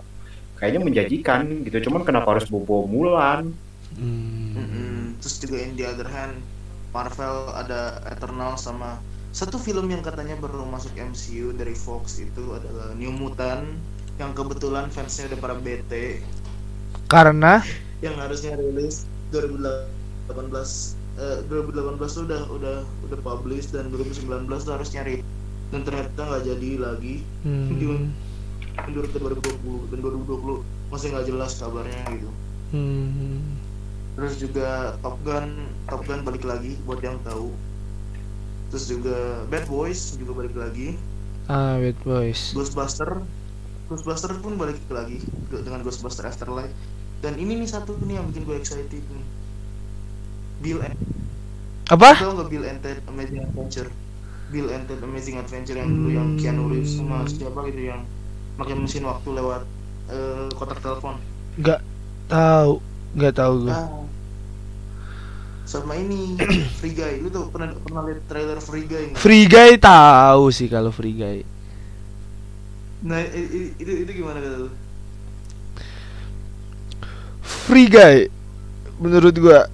kayaknya 0.57 0.81
menjanjikan 0.83 1.63
gitu. 1.65 1.89
Cuman 1.89 2.01
kenapa 2.03 2.37
harus 2.37 2.49
bobo 2.49 2.89
Mulan? 2.89 3.53
Hmm. 3.97 4.53
Mm-mm. 4.53 5.17
terus 5.23 5.41
juga 5.41 5.57
in 5.63 5.73
the 5.73 5.87
other 5.87 6.05
hand 6.05 6.37
Marvel 6.91 7.49
ada 7.55 7.97
Eternal 8.09 8.59
sama 8.59 8.99
satu 9.33 9.61
film 9.61 9.89
yang 9.93 10.01
katanya 10.01 10.33
baru 10.37 10.65
masuk 10.65 10.97
MCU 10.97 11.53
dari 11.53 11.77
Fox 11.77 12.17
itu 12.17 12.57
adalah 12.57 12.93
New 12.97 13.13
Mutant 13.13 13.69
yang 14.17 14.33
kebetulan 14.33 14.89
fansnya 14.89 15.29
udah 15.29 15.39
pada 15.39 15.55
bete. 15.61 16.25
Karena? 17.05 17.61
Yang 18.01 18.15
harusnya 18.17 18.53
rilis 18.57 19.05
2018 19.29 20.33
eh, 21.21 21.37
2018 21.45 22.01
tuh 22.01 22.23
udah 22.25 22.41
udah 22.49 22.77
udah 23.05 23.19
publish 23.21 23.69
dan 23.69 23.93
2019 23.93 24.49
tuh 24.49 24.73
harusnya 24.73 25.05
rilis 25.05 25.27
dan 25.69 25.85
ternyata 25.85 26.17
nggak 26.17 26.43
jadi 26.47 26.69
lagi. 26.81 27.15
Hmm, 27.45 28.09
mundur 28.85 29.05
ke 29.09 29.17
2020 29.17 29.89
dan 29.91 29.99
2020 29.99 30.93
masih 30.93 31.07
nggak 31.11 31.25
jelas 31.27 31.51
kabarnya 31.57 32.01
gitu. 32.13 32.29
Hmm, 32.67 33.57
terus 34.19 34.33
juga 34.37 34.99
Top 34.99 35.17
Gun 35.23 35.47
Top 35.87 36.03
Gun 36.03 36.21
balik 36.21 36.43
lagi 36.43 36.75
buat 36.83 36.99
yang 37.01 37.17
tahu. 37.23 37.51
Terus 38.67 38.85
juga 38.91 39.47
Bad 39.47 39.65
Boys 39.71 40.19
juga 40.19 40.43
balik 40.43 40.55
lagi. 40.55 40.99
Ah, 41.47 41.79
Bad 41.79 41.95
Boys. 42.03 42.51
Ghostbuster. 42.51 43.23
Ghostbuster 43.87 44.35
pun 44.43 44.59
balik 44.59 44.83
lagi 44.91 45.23
dengan 45.47 45.79
Ghostbuster 45.79 46.27
Afterlife. 46.27 46.75
Dan 47.23 47.39
ini 47.39 47.55
nih 47.57 47.69
satu 47.71 47.95
nih 48.03 48.19
yang 48.19 48.27
bikin 48.29 48.43
gue 48.43 48.55
excited 48.59 48.91
nih. 48.91 49.25
Bill 50.59 50.81
and 50.83 50.97
Apa? 51.87 52.19
tau 52.19 52.35
nggak 52.35 52.49
Bill 52.51 52.65
and 52.67 52.79
Ted 52.83 52.99
Amazing 53.07 53.47
Adventure? 53.47 53.87
Bill 54.51 54.67
and 54.67 54.83
Ted 54.91 54.99
Amazing 54.99 55.39
Adventure 55.39 55.77
yang 55.79 55.87
dulu 55.87 56.09
yang 56.11 56.29
Keanu 56.35 56.67
Reeves 56.67 56.99
sama 56.99 57.23
siapa 57.31 57.63
gitu 57.71 57.95
yang 57.95 58.03
pakai 58.57 58.73
mesin 58.73 59.05
waktu 59.05 59.29
lewat 59.31 59.61
eh, 60.09 60.49
kotak 60.51 60.79
telepon 60.79 61.15
Nggak 61.55 61.81
tahu, 62.27 62.73
nggak 63.13 63.33
tahu 63.33 63.53
gue. 63.63 63.71
Ah. 63.71 64.05
sama 65.63 65.93
ini 65.93 66.37
Free 66.79 66.91
Guy 66.91 67.19
lu 67.19 67.27
tuh 67.27 67.47
pernah 67.47 67.75
pernah 67.75 68.01
lihat 68.03 68.23
trailer 68.25 68.57
Free 68.57 68.83
Guy 68.83 69.11
nggak? 69.11 69.19
Free 69.19 69.45
Guy 69.45 69.75
tahu 69.75 70.47
sih 70.47 70.67
kalau 70.67 70.89
Free 70.89 71.11
Guy. 71.11 71.37
nah 72.97 73.21
itu 73.21 73.91
itu 74.03 74.11
gimana 74.11 74.39
kata 74.39 74.57
lu 74.57 74.69
Free 77.43 77.87
Guy 77.87 78.27
menurut 78.97 79.35
gua 79.35 79.69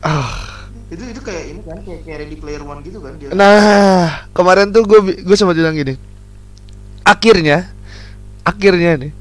ah 0.00 0.64
itu 0.86 1.02
itu 1.08 1.20
kayak 1.20 1.44
ini 1.48 1.60
kan 1.62 1.78
kayak, 1.80 2.00
kayak 2.02 2.18
Ready 2.22 2.36
Player 2.36 2.62
One 2.62 2.80
gitu 2.80 2.98
kan 3.00 3.16
dia 3.16 3.32
nah 3.32 4.22
kemarin 4.30 4.70
tuh 4.70 4.82
gue 4.82 5.18
gue 5.18 5.36
sempat 5.36 5.54
bilang 5.54 5.72
gini 5.72 5.94
akhirnya 7.02 7.70
akhirnya 8.42 9.06
nih 9.06 9.12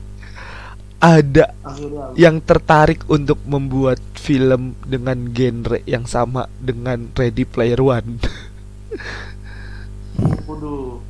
ada 1.02 1.50
akhirnya 1.66 2.14
yang 2.14 2.38
tertarik 2.46 3.02
untuk 3.10 3.42
membuat 3.50 3.98
film 4.14 4.78
dengan 4.86 5.34
genre 5.34 5.82
yang 5.90 6.06
sama 6.06 6.46
dengan 6.62 7.10
Ready 7.18 7.46
Player 7.50 7.82
One. 7.82 8.22
Waduh. 10.46 11.02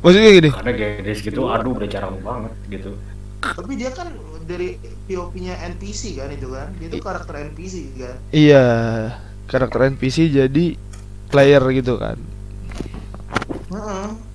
Maksudnya 0.00 0.30
gini. 0.32 0.48
Karena 0.48 0.72
gadis 0.72 1.20
gitu 1.20 1.52
aduh 1.52 1.76
udah 1.76 1.88
jarang 1.88 2.16
banget 2.24 2.56
gitu. 2.72 2.96
Tapi 3.44 3.76
dia 3.76 3.92
kan 3.92 4.08
dari 4.48 4.80
POV-nya 5.04 5.60
NPC 5.76 6.16
kan 6.16 6.32
itu 6.32 6.48
kan? 6.48 6.72
Dia 6.80 6.88
tuh 6.88 7.04
karakter 7.04 7.34
NPC 7.52 7.92
kan? 8.00 8.16
Iya 8.32 8.66
karakter 9.50 9.90
NPC 9.92 10.32
jadi 10.32 10.80
player 11.28 11.60
gitu 11.76 12.00
kan. 12.00 12.16
Heeh. 13.68 14.29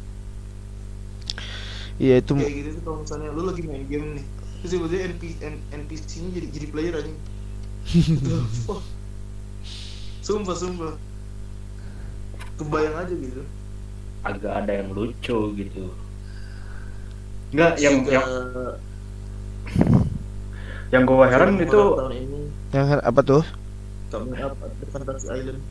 Iya 2.02 2.20
itu 2.20 2.34
kayak 2.36 2.54
gitu 2.60 2.70
tuh 2.80 2.82
kalau 2.84 2.98
misalnya 3.04 3.28
lu 3.32 3.42
lagi 3.48 3.62
main 3.64 3.86
game 3.88 4.08
nih 4.20 4.26
terus 4.62 4.72
tiba-tiba 4.76 5.02
NP, 5.14 5.24
NPC 5.72 6.10
nya 6.26 6.30
jadi 6.36 6.48
jadi 6.52 6.68
player 6.74 6.96
aja 7.00 7.12
sumpah 10.26 10.56
sumpah. 10.58 10.94
Kebayang 12.58 12.96
aja 12.98 13.14
gitu. 13.14 13.42
Agak 14.26 14.54
ada 14.66 14.72
yang 14.74 14.90
lucu 14.90 15.38
gitu. 15.54 15.94
Enggak, 17.54 17.78
yang 17.78 18.02
Juga 18.02 18.12
yang 18.12 18.30
yang 20.94 21.04
gue 21.04 21.26
heran 21.28 21.58
itu 21.60 21.76
horor 21.76 21.98
tahun 21.98 22.14
ini 22.14 22.42
yang 22.74 22.88
apa 23.02 23.22
tuh? 23.26 23.44
Coming 24.10 24.38
up 24.42 24.56
at 24.64 24.72
the 24.80 24.86
Fantasy 24.90 25.28
Island 25.30 25.62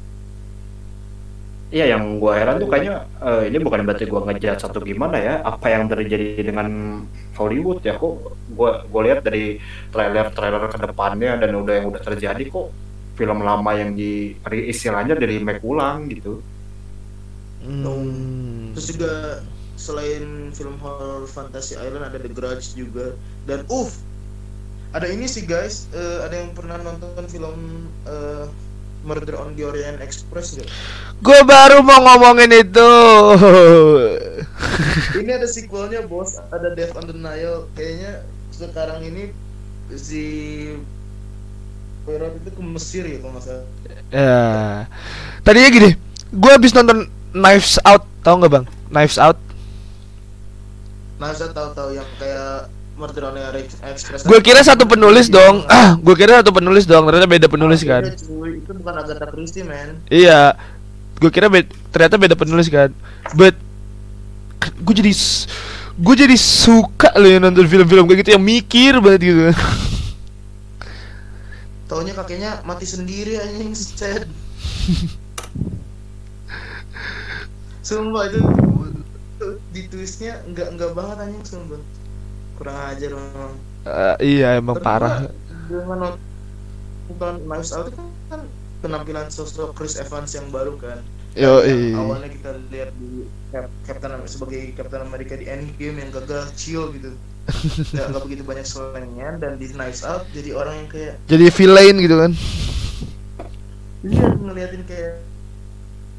Iya 1.74 1.98
yang 1.98 2.22
gua 2.22 2.38
heran 2.38 2.62
tuh 2.62 2.70
kayaknya 2.70 3.02
eh, 3.18 3.50
ini 3.50 3.58
bukan 3.58 3.82
berarti 3.82 4.06
gua 4.06 4.22
ngejat 4.30 4.62
satu 4.62 4.78
gimana 4.86 5.18
ya 5.18 5.34
apa 5.42 5.66
yang 5.74 5.90
terjadi 5.90 6.38
dengan 6.38 7.02
Hollywood 7.34 7.82
ya 7.82 7.98
kok 7.98 8.30
gua 8.54 8.86
gua 8.86 9.00
lihat 9.02 9.26
dari 9.26 9.58
trailer-trailer 9.90 10.70
ke 10.70 10.78
depannya 10.78 11.34
dan 11.34 11.50
udah 11.58 11.74
yang 11.74 11.90
udah 11.90 11.98
terjadi 11.98 12.46
kok 12.46 12.70
film 13.18 13.42
lama 13.42 13.70
yang 13.74 13.90
di 13.90 14.38
istilahnya 14.46 15.18
di 15.18 15.26
remake 15.26 15.66
ulang 15.66 16.06
gitu. 16.10 16.38
Hmm. 17.64 18.76
terus 18.76 18.92
juga 18.92 19.40
selain 19.80 20.52
film 20.52 20.76
horror 20.84 21.24
Fantasy 21.24 21.74
Island 21.80 22.12
ada 22.12 22.20
The 22.20 22.28
Grudge 22.28 22.76
juga 22.76 23.16
dan 23.48 23.64
uff 23.72 24.04
ada 24.94 25.08
ini 25.08 25.24
sih 25.24 25.48
guys 25.48 25.90
eh, 25.90 26.22
ada 26.22 26.44
yang 26.44 26.52
pernah 26.52 26.76
nonton 26.78 27.24
film 27.26 27.88
eh, 28.06 28.46
Murder 29.04 29.36
on 29.38 29.54
the 29.54 29.64
Orient 29.68 30.00
Express 30.00 30.56
nggak? 30.56 30.68
Gue 31.20 31.40
baru 31.44 31.84
mau 31.84 32.00
ngomongin 32.00 32.50
itu. 32.50 32.90
ini 35.20 35.30
ada 35.30 35.48
sequelnya 35.48 36.04
bos 36.04 36.36
ada 36.50 36.74
Death 36.74 36.96
on 36.98 37.06
the 37.06 37.16
Nile 37.16 37.70
kayaknya 37.78 38.24
sekarang 38.50 39.04
ini 39.06 39.30
si 39.94 40.24
Poirot 42.04 42.36
itu 42.36 42.50
ke 42.52 42.62
Mesir 42.62 43.04
ya 43.08 43.16
kalau 43.20 43.32
nggak 43.36 43.44
salah 43.44 43.66
ya. 44.12 44.36
Tadinya 45.40 45.70
gini, 45.72 45.90
gue 46.32 46.50
habis 46.52 46.76
nonton 46.76 47.08
Knives 47.32 47.80
Out, 47.84 48.04
tau 48.20 48.36
nggak 48.36 48.52
bang? 48.52 48.64
Knives 48.92 49.16
Out. 49.20 49.38
nah 51.14 51.30
saya 51.30 51.54
tahu-tahu 51.54 51.94
yang 51.94 52.10
kayak 52.18 52.68
Murder 52.94 53.26
on 53.26 53.34
the 53.34 53.42
Orient 53.42 53.74
Express 53.82 54.22
Gue 54.22 54.38
kira 54.38 54.62
satu 54.62 54.86
penulis 54.86 55.26
dong. 55.26 55.66
Ah, 55.66 55.98
gue 55.98 56.14
kira 56.14 56.38
satu 56.38 56.54
penulis 56.54 56.86
dong. 56.86 57.02
Ternyata 57.04 57.26
beda 57.26 57.46
penulis 57.46 57.82
Ah, 57.82 57.88
kan. 57.90 58.02
beda, 58.06 58.16
cuy. 58.16 58.50
itu 58.58 58.70
bukan 58.70 58.94
Agatha 58.94 59.26
Christie 59.28 59.66
man 59.66 59.98
Iya. 60.06 60.54
Gue 61.18 61.30
kira 61.30 61.46
be- 61.46 61.66
ternyata 61.90 62.14
beda 62.14 62.34
penulis 62.34 62.66
kan. 62.68 62.94
But 63.32 63.58
gue 64.78 64.94
jadi 64.94 65.10
gue 65.94 66.14
jadi 66.16 66.34
suka 66.34 67.14
loh 67.14 67.28
yang 67.28 67.42
nonton 67.42 67.66
film-film 67.66 68.06
kayak 68.06 68.18
gitu 68.22 68.30
yang 68.32 68.42
mikir 68.42 68.98
banget 68.98 69.20
gitu. 69.24 69.42
Taunya 71.84 72.14
kakeknya 72.14 72.62
mati 72.62 72.86
sendiri 72.86 73.38
anjing 73.38 73.74
set. 73.74 74.24
sumpah 77.84 78.24
itu, 78.26 78.40
di 79.70 79.84
twistnya 79.86 80.40
enggak 80.46 80.72
enggak 80.72 80.90
banget 80.94 81.16
anjing 81.20 81.44
sumpah. 81.44 81.80
Kurang 82.54 82.76
ajar 82.94 83.10
memang. 83.14 83.52
Eh, 83.84 84.16
iya 84.38 84.48
emang 84.56 84.76
Terus 84.78 84.86
parah. 84.86 85.14
Dengan 85.68 85.98
nonton 87.08 87.34
Knives 87.44 87.72
Out 87.74 87.92
itu 87.92 88.00
kan 88.30 88.40
penampilan 88.80 89.28
sosok 89.28 89.76
Chris 89.76 89.96
Evans 90.00 90.32
yang 90.32 90.48
baru 90.48 90.76
kan. 90.80 91.00
Yo, 91.34 91.66
Yang 91.66 91.82
iya. 91.90 91.98
awalnya 91.98 92.30
kita 92.30 92.50
lihat 92.70 92.90
di 92.94 93.26
Cap- 93.50 93.74
Captain 93.82 94.22
sebagai 94.30 94.70
Captain 94.78 95.02
America 95.02 95.34
di 95.34 95.50
Endgame 95.50 95.98
yang 95.98 96.10
gagal 96.14 96.54
chill 96.54 96.94
gitu. 96.94 97.10
Nggak, 97.92 98.06
nggak 98.08 98.22
begitu 98.24 98.42
banyak 98.46 98.64
slangnya 98.64 99.36
dan 99.36 99.60
di 99.60 99.68
Knives 99.68 100.00
Out 100.00 100.24
jadi 100.32 100.56
orang 100.56 100.80
yang 100.80 100.88
kayak 100.88 101.14
Jadi 101.28 101.44
villain 101.52 101.96
gitu 102.00 102.16
kan. 102.16 102.32
Iya 104.04 104.26
ngeliatin 104.36 104.82
kayak 104.88 105.12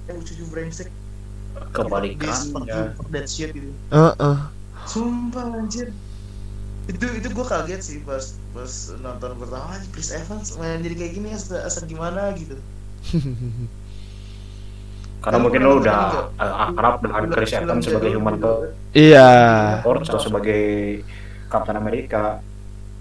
yang 0.05 0.21
cucu 0.21 0.43
brengsek 0.53 0.89
fucking 1.73 2.17
fuck 2.93 3.09
that 3.09 3.25
shit 3.29 3.53
gitu 3.57 3.71
Heeh. 3.89 4.37
Sumpah 4.85 5.49
anjir 5.57 5.89
Itu 6.85 7.05
itu 7.17 7.27
gue 7.33 7.45
kaget 7.45 7.81
sih 7.81 7.97
pas 8.05 8.37
pas 8.53 8.71
nonton 9.01 9.31
pertama 9.41 9.73
"Anjir, 9.73 9.89
Chris 9.89 10.09
Evans 10.13 10.53
main 10.61 10.79
jadi 10.85 10.95
kayak 10.95 11.11
gini 11.17 11.27
asal, 11.33 11.57
asal 11.65 11.83
gimana 11.89 12.29
gitu 12.37 12.55
Karena 15.25 15.41
mungkin 15.41 15.61
lo 15.65 15.81
udah 15.81 16.29
eh, 16.37 16.55
akrab 16.69 17.01
dengan 17.01 17.25
Chris 17.33 17.53
Evans 17.57 17.81
sebagai 17.89 18.13
human 18.13 18.37
gitu. 18.37 18.53
Iya. 18.93 19.29
atau 19.81 20.21
sebagai 20.21 20.61
Captain 21.49 21.77
America. 21.81 22.45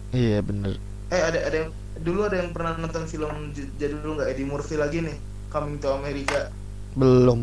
Iya 0.09 0.40
bener. 0.40 0.81
Eh 1.12 1.20
ada 1.20 1.38
ada 1.44 1.57
yang 1.68 1.70
dulu 2.01 2.25
ada 2.25 2.40
yang 2.40 2.57
pernah 2.57 2.81
nonton 2.81 3.05
film 3.05 3.53
j- 3.53 3.68
jadul 3.77 4.16
nggak 4.16 4.33
Eddie 4.33 4.49
Murphy 4.49 4.81
lagi 4.81 5.05
nih 5.05 5.16
Coming 5.53 5.77
to 5.79 5.92
America 5.92 6.49
Belum 6.97 7.40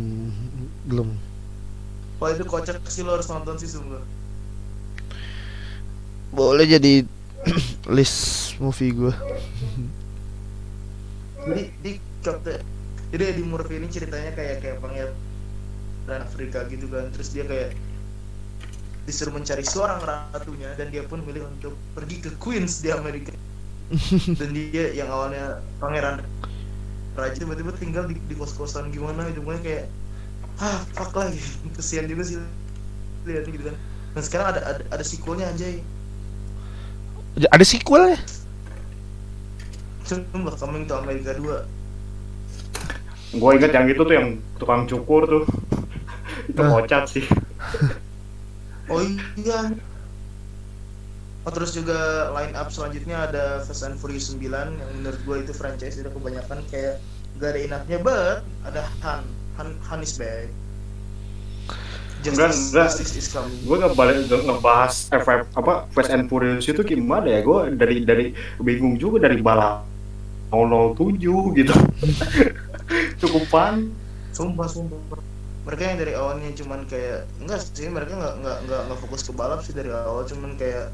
belum. 0.90 1.10
Wah 2.18 2.30
itu 2.34 2.44
kocak 2.50 2.82
sih 2.90 3.06
lo 3.06 3.14
harus 3.18 3.30
nonton 3.30 3.62
sih 3.62 3.70
sumpah 3.70 4.02
Boleh 6.32 6.66
jadi 6.68 7.04
list 7.96 8.56
movie 8.62 8.94
gue. 8.96 9.14
jadi 11.46 11.64
di 11.82 11.92
jadi 13.12 13.24
Eddie 13.36 13.48
Murphy 13.48 13.76
ini 13.82 13.88
ceritanya 13.92 14.32
kayak 14.38 14.62
kayak 14.64 14.78
pangeran 14.80 15.14
Afrika 16.22 16.60
gitu 16.70 16.86
kan 16.94 17.10
terus 17.14 17.30
dia 17.34 17.44
kayak 17.48 17.70
disuruh 19.06 19.34
mencari 19.34 19.66
seorang 19.66 20.00
ratunya 20.06 20.70
dan 20.78 20.94
dia 20.94 21.02
pun 21.10 21.26
milih 21.26 21.50
untuk 21.50 21.74
pergi 21.98 22.22
ke 22.22 22.30
Queens 22.38 22.86
di 22.86 22.94
Amerika 22.94 23.34
dan 24.40 24.50
dia 24.54 24.94
yang 24.94 25.10
awalnya 25.12 25.60
pangeran 25.82 26.22
raja 27.18 27.36
tiba-tiba 27.44 27.72
tinggal 27.76 28.06
di, 28.08 28.16
di 28.30 28.36
kos-kosan 28.38 28.92
gimana 28.94 29.28
gitu 29.32 29.44
Pokoknya 29.44 29.64
kayak 29.66 29.86
ah 30.62 30.80
fuck 30.96 31.14
lah 31.18 31.30
gitu. 31.34 31.50
kesian 31.78 32.06
juga 32.12 32.24
sih 32.28 32.38
lihat 33.28 33.46
gitu 33.50 33.64
kan 33.72 33.78
dan 34.18 34.24
sekarang 34.24 34.48
ada 34.58 34.62
ada, 34.66 34.82
ada 34.92 35.04
sequelnya 35.06 35.50
anjay 35.52 35.82
Ada 37.40 37.64
sequelnya? 37.64 38.20
Sumpah 40.04 40.56
Coming 40.60 40.84
to 40.90 40.96
America 41.00 41.32
2 41.40 43.40
Gue 43.40 43.52
inget 43.56 43.72
yang 43.72 43.88
itu 43.88 44.04
tuh 44.04 44.12
yang 44.12 44.44
tukang 44.60 44.84
cukur 44.84 45.24
tuh. 45.24 45.48
itu 46.52 46.60
kocak 46.60 47.08
sih. 47.08 47.24
Oh 48.92 49.00
iya 49.40 49.72
Oh 51.42 51.50
terus 51.50 51.74
juga 51.74 52.30
line 52.38 52.54
up 52.54 52.70
selanjutnya 52.70 53.26
ada 53.26 53.66
Fast 53.66 53.82
and 53.82 53.98
Furious 53.98 54.30
9 54.30 54.46
yang 54.46 54.78
menurut 55.02 55.22
gue 55.26 55.38
itu 55.42 55.58
franchise 55.58 55.98
udah 55.98 56.14
kebanyakan 56.14 56.62
kayak 56.70 57.02
gak 57.42 57.58
ada 57.58 57.60
enaknya 57.66 57.98
but 57.98 58.46
ada 58.62 58.86
Han 59.02 59.26
Han, 59.58 59.74
Han 59.90 60.06
is 60.06 60.14
back 60.22 60.54
Justice, 62.22 62.70
enggak. 62.70 62.86
Justice 62.94 63.14
is 63.18 63.28
coming 63.34 63.58
gue 63.66 63.76
nggak 63.82 63.94
balik 63.98 64.30
ngebahas 64.30 65.10
FF 65.10 65.42
apa 65.58 65.74
Fast 65.90 66.12
and 66.14 66.30
Furious 66.30 66.70
itu 66.70 66.82
gimana 66.86 67.26
ya? 67.26 67.40
Gue 67.42 67.74
dari 67.74 68.06
dari 68.06 68.26
bingung 68.62 68.96
juga 68.98 69.26
dari 69.26 69.42
balap 69.42 69.86
007 70.52 71.18
gitu. 71.58 71.74
Cukup 73.24 73.44
fun. 73.48 73.90
Sumpah 74.36 74.68
sumpah. 74.68 75.00
Mereka 75.64 75.82
yang 75.82 75.98
dari 76.02 76.14
awalnya 76.18 76.50
cuman 76.58 76.84
kayak 76.90 77.30
enggak 77.40 77.62
sih 77.64 77.88
mereka 77.88 78.18
nggak 78.18 78.34
nggak 78.44 78.58
nggak 78.68 78.82
nggak 78.90 79.00
fokus 79.00 79.22
ke 79.24 79.32
balap 79.32 79.62
sih 79.64 79.74
dari 79.74 79.94
awal 79.94 80.26
cuman 80.28 80.58
kayak 80.58 80.90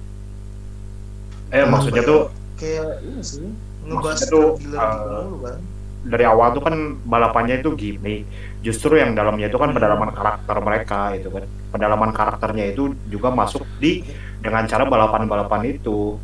eh 1.55 1.63
maksudnya 1.63 2.03
tuh 2.03 2.27
kayak 2.59 2.99
ini 3.07 3.23
sih 3.23 3.47
ngebahas 3.87 4.19
tuh, 4.27 4.59
gila 4.59 4.75
uh, 4.75 4.83
gitu 4.91 5.07
mulu 5.23 5.37
kan 5.47 5.59
dari 6.03 6.23
awal 6.23 6.53
tuh 6.53 6.63
kan 6.63 6.75
balapannya 7.01 7.61
itu 7.61 7.73
gimmick. 7.73 8.27
Justru 8.61 8.99
yang 8.99 9.15
dalamnya 9.17 9.49
itu 9.49 9.57
kan 9.57 9.73
pendalaman 9.73 10.11
karakter 10.13 10.57
mereka 10.61 10.99
itu 11.17 11.29
kan. 11.33 11.43
Pendalaman 11.73 12.11
karakternya 12.13 12.73
itu 12.73 12.93
juga 13.09 13.33
masuk 13.33 13.65
di 13.81 14.03
dengan 14.41 14.65
cara 14.69 14.85
balapan-balapan 14.85 15.61
itu. 15.77 16.17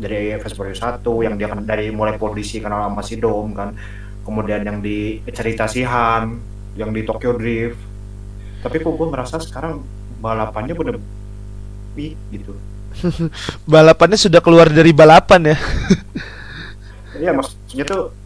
Dari 0.00 0.32
Fast 0.40 0.56
Furious 0.56 0.80
1 0.80 1.04
yang 1.20 1.36
dia 1.36 1.52
kan 1.52 1.60
dari 1.60 1.92
mulai 1.92 2.16
polisi 2.16 2.56
kenal 2.56 2.88
sama 2.88 3.04
si 3.04 3.20
Dom 3.20 3.52
kan. 3.52 3.76
Kemudian 4.24 4.64
yang 4.64 4.78
di 4.80 5.20
cerita 5.28 5.68
si 5.68 5.84
Han 5.84 6.40
yang 6.78 6.94
di 6.94 7.04
Tokyo 7.04 7.36
Drift. 7.36 7.80
Tapi 8.60 8.76
kok 8.80 8.92
gue 8.92 9.08
merasa 9.08 9.40
sekarang 9.40 9.84
balapannya 10.20 10.72
bener 10.76 10.96
beat 11.96 12.16
gitu. 12.32 12.52
Balapannya 13.72 14.18
sudah 14.18 14.42
keluar 14.42 14.68
dari 14.68 14.90
balapan 14.90 15.54
ya. 15.54 15.58
Iya 17.20 17.30
maksudnya 17.36 17.84
tuh 17.86 18.19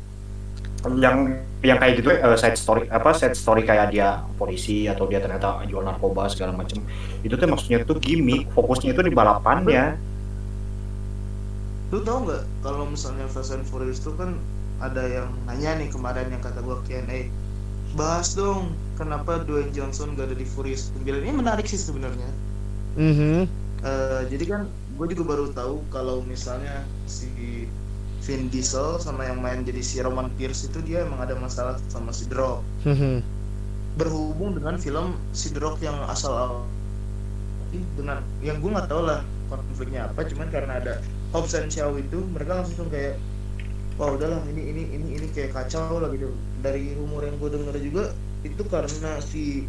yang 1.01 1.41
yang 1.65 1.81
kayak 1.81 2.05
gitu 2.05 2.13
eh, 2.13 2.37
side 2.37 2.61
story 2.61 2.85
apa 2.93 3.17
side 3.17 3.33
story 3.33 3.65
kayak 3.65 3.89
dia 3.89 4.21
polisi 4.37 4.85
atau 4.85 5.09
dia 5.09 5.19
ternyata 5.19 5.65
jual 5.65 5.81
narkoba 5.81 6.29
segala 6.29 6.53
macem. 6.53 6.85
Itu 7.25 7.41
tuh 7.41 7.49
maksudnya 7.49 7.85
tuh 7.89 7.97
gimmick 7.97 8.53
fokusnya 8.53 8.93
itu 8.93 9.01
di 9.01 9.13
balapannya. 9.17 9.97
Lu 11.89 12.05
tau 12.05 12.29
nggak 12.29 12.43
kalau 12.61 12.85
misalnya 12.91 13.25
Fast 13.33 13.57
and 13.57 13.65
Furious 13.65 14.05
itu 14.05 14.13
kan 14.19 14.37
ada 14.83 15.07
yang 15.09 15.29
nanya 15.49 15.81
nih 15.81 15.89
kemarin 15.89 16.29
yang 16.29 16.43
kata 16.43 16.61
gua 16.61 16.83
Q&A 16.85 17.31
bahas 17.95 18.35
dong 18.35 18.75
kenapa 18.99 19.47
Dwayne 19.47 19.71
Johnson 19.71 20.19
gak 20.19 20.31
ada 20.31 20.37
di 20.37 20.47
Furious? 20.47 20.91
9 20.99 21.23
ini 21.23 21.31
menarik 21.31 21.67
sih 21.71 21.79
sebenarnya. 21.79 22.27
Mhm. 22.99 23.47
Eh, 23.85 24.23
jadi 24.33 24.45
kan 24.49 24.63
gue 24.99 25.07
juga 25.15 25.25
baru 25.35 25.47
tahu 25.55 25.77
kalau 25.91 26.23
misalnya 26.27 26.83
si 27.07 27.31
Vin 28.25 28.49
Diesel 28.49 28.97
sama 28.99 29.29
yang 29.29 29.39
main 29.39 29.63
jadi 29.63 29.81
si 29.85 30.01
Roman 30.01 30.33
Pierce 30.35 30.67
itu 30.67 30.81
dia 30.81 31.05
emang 31.05 31.21
ada 31.21 31.37
masalah 31.37 31.77
sama 31.93 32.11
si 32.11 32.25
Rock 32.33 32.65
Mhm. 32.89 33.21
berhubung 33.95 34.57
dengan 34.57 34.75
film 34.77 35.15
si 35.31 35.53
Rock 35.55 35.79
yang 35.79 35.95
asal 36.09 36.65
dengan 37.99 38.23
yang 38.41 38.63
gue 38.63 38.71
nggak 38.71 38.87
tahu 38.87 39.03
lah 39.03 39.21
konfliknya 39.51 40.07
apa 40.09 40.25
cuman 40.25 40.47
karena 40.49 40.79
ada 40.79 40.95
Hobbs 41.35 41.55
and 41.59 41.69
Shaw 41.69 41.91
itu 41.99 42.23
mereka 42.31 42.63
langsung 42.63 42.87
kayak 42.87 43.19
wah 43.99 44.15
udahlah 44.15 44.43
ini 44.51 44.63
ini 44.73 44.83
ini 44.95 45.09
ini 45.19 45.27
kayak 45.35 45.55
kacau 45.55 45.99
lah 45.99 46.11
gitu 46.15 46.31
dari 46.63 46.95
rumor 46.95 47.27
yang 47.27 47.35
gue 47.39 47.51
denger 47.51 47.77
juga 47.83 48.05
itu 48.47 48.63
karena 48.67 49.19
si 49.21 49.67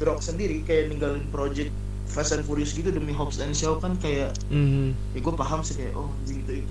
Rock 0.00 0.24
sendiri 0.24 0.64
kayak 0.64 0.90
ninggalin 0.92 1.24
project 1.28 1.70
Fast 2.12 2.36
and 2.36 2.44
Furious 2.44 2.70
gitu 2.70 2.92
demi 2.92 3.10
Hobbs 3.10 3.40
and 3.40 3.56
Shaw 3.56 3.80
kan 3.80 3.96
kayak 3.96 4.36
Mhm. 4.48 4.92
ya 5.12 5.18
gue 5.18 5.32
paham 5.32 5.60
sih 5.60 5.74
kayak 5.74 5.96
oh 5.96 6.12
anjing 6.20 6.44
itu, 6.44 6.62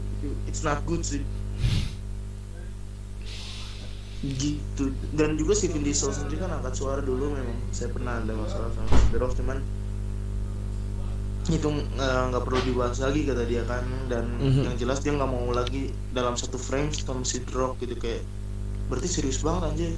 it's 0.46 0.62
not 0.62 0.86
good 0.86 1.02
sih 1.02 1.26
gitu 4.22 4.94
dan 5.18 5.34
juga 5.34 5.58
si 5.58 5.66
Vin 5.66 5.82
Diesel 5.82 6.14
sendiri 6.14 6.38
kan 6.38 6.54
angkat 6.54 6.78
suara 6.78 7.02
dulu 7.02 7.34
memang 7.34 7.58
saya 7.74 7.90
pernah 7.90 8.22
ada 8.22 8.38
masalah 8.38 8.70
sama 8.70 8.94
si 8.94 9.06
The 9.10 9.18
Rock 9.18 9.34
cuman 9.34 9.58
itu 11.50 11.68
eh, 11.74 12.22
nggak 12.30 12.44
perlu 12.46 12.62
dibahas 12.62 13.02
lagi 13.02 13.26
kata 13.26 13.50
dia 13.50 13.66
kan 13.66 13.82
dan 14.08 14.30
Mhm. 14.38 14.62
yang 14.70 14.76
jelas 14.78 15.02
dia 15.02 15.10
nggak 15.12 15.26
mau 15.26 15.50
lagi 15.50 15.90
dalam 16.14 16.38
satu 16.38 16.62
frame 16.62 16.94
sama 16.94 17.26
si 17.26 17.42
The 17.42 17.50
Rock 17.52 17.82
gitu 17.82 17.98
kayak 17.98 18.22
berarti 18.88 19.10
serius 19.10 19.42
banget 19.42 19.64
anjir 19.66 19.94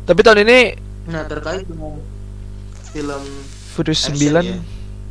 Tapi 0.00 0.20
tahun 0.24 0.42
ini 0.42 0.79
nah 1.10 1.26
terkait 1.26 1.66
dengan 1.66 1.98
film 2.90 3.22
Furious 3.74 4.06
Action 4.06 4.14
9 4.16 4.46
ya. 4.46 4.58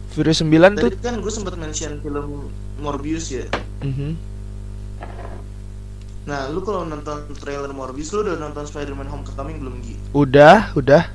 Furious 0.10 0.40
9 0.42 0.50
tuh 0.76 0.90
tadi 0.90 0.98
kan 1.00 1.16
gue 1.20 1.32
sempat 1.32 1.56
mention 1.56 2.00
film 2.00 2.50
Morbius 2.80 3.28
ya 3.30 3.46
Mhm. 3.80 4.16
Nah, 6.28 6.46
lu 6.46 6.62
kalau 6.62 6.86
nonton 6.86 7.26
trailer 7.42 7.74
Morbius, 7.74 8.14
lu 8.14 8.22
udah 8.22 8.38
nonton 8.38 8.62
Spider-Man 8.62 9.10
Homecoming 9.10 9.66
belum, 9.66 9.82
Gi? 9.82 9.98
Udah, 10.14 10.70
udah. 10.78 11.10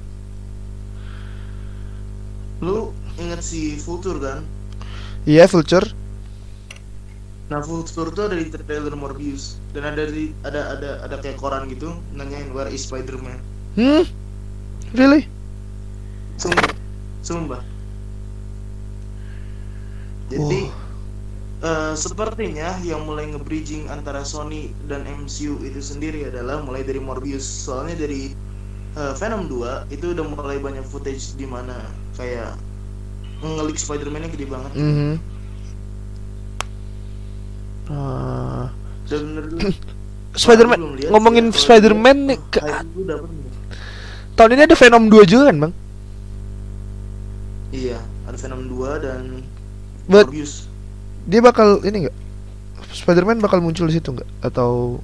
Lu 2.58 2.90
inget 3.14 3.38
si 3.38 3.78
Vulture 3.78 4.18
kan? 4.18 4.42
Iya, 5.22 5.46
Vulture. 5.46 5.86
Nah, 7.46 7.62
Vulture 7.62 8.10
tuh 8.10 8.26
ada 8.26 8.34
di 8.34 8.48
trailer 8.48 8.96
Morbius 8.96 9.60
dan 9.70 9.92
ada 9.92 10.08
di 10.08 10.32
ada 10.42 10.74
ada 10.74 10.90
ada 11.04 11.16
kayak 11.20 11.38
koran 11.38 11.68
gitu 11.68 11.94
nanyain 12.16 12.50
where 12.50 12.72
is 12.72 12.82
Spider-Man. 12.82 13.38
Hmm? 13.78 14.08
Really? 14.94 15.26
Sumpah. 16.36 16.70
Sumpah. 17.20 17.62
Jadi 20.26 20.60
eh, 21.60 21.94
sepertinya 21.94 22.78
yang 22.80 23.04
mulai 23.04 23.28
nge-bridging 23.28 23.86
antara 23.86 24.22
Sony 24.22 24.70
dan 24.86 25.04
MCU 25.04 25.60
itu 25.60 25.78
sendiri 25.78 26.26
adalah 26.26 26.62
mulai 26.62 26.80
dari 26.80 26.98
Morbius. 26.98 27.44
Soalnya 27.44 28.00
dari 28.00 28.32
eh, 28.94 29.12
Venom 29.14 29.46
2 29.46 29.90
itu 29.90 30.14
udah 30.14 30.24
mulai 30.24 30.58
banyak 30.58 30.82
footage 30.84 31.34
di 31.34 31.44
mana 31.44 31.74
kayak 32.14 32.54
ngelik 33.42 33.76
Spider-Man-nya 33.76 34.30
gede 34.30 34.46
banget. 34.46 34.72
Dan 39.04 39.20
menurut 39.28 39.50
lu, 39.52 39.58
Spider-Man 40.40 40.78
ngomongin 41.12 41.46
kalau 41.46 41.60
Spider-Man 41.60 42.18
nih 42.26 42.38
ke- 42.48 42.62
hype 42.64 42.88
gua 42.90 43.04
dapet 43.06 43.30
nih. 43.30 43.52
Tahun 44.34 44.54
ini 44.54 44.62
ada 44.66 44.76
Venom 44.76 45.04
2 45.06 45.24
juga 45.24 45.42
kan, 45.50 45.56
Bang? 45.58 45.72
Iya, 47.70 47.98
ada 48.24 48.36
Venom 48.38 48.62
2 48.70 49.02
dan 49.02 49.22
But- 50.06 50.30
Morbius. 50.30 50.68
Dia 51.24 51.40
bakal 51.40 51.80
ini 51.82 52.06
enggak? 52.06 52.16
Spider-Man 52.92 53.40
bakal 53.40 53.58
muncul 53.58 53.88
di 53.88 53.96
situ 53.96 54.12
enggak? 54.12 54.28
Atau 54.40 55.00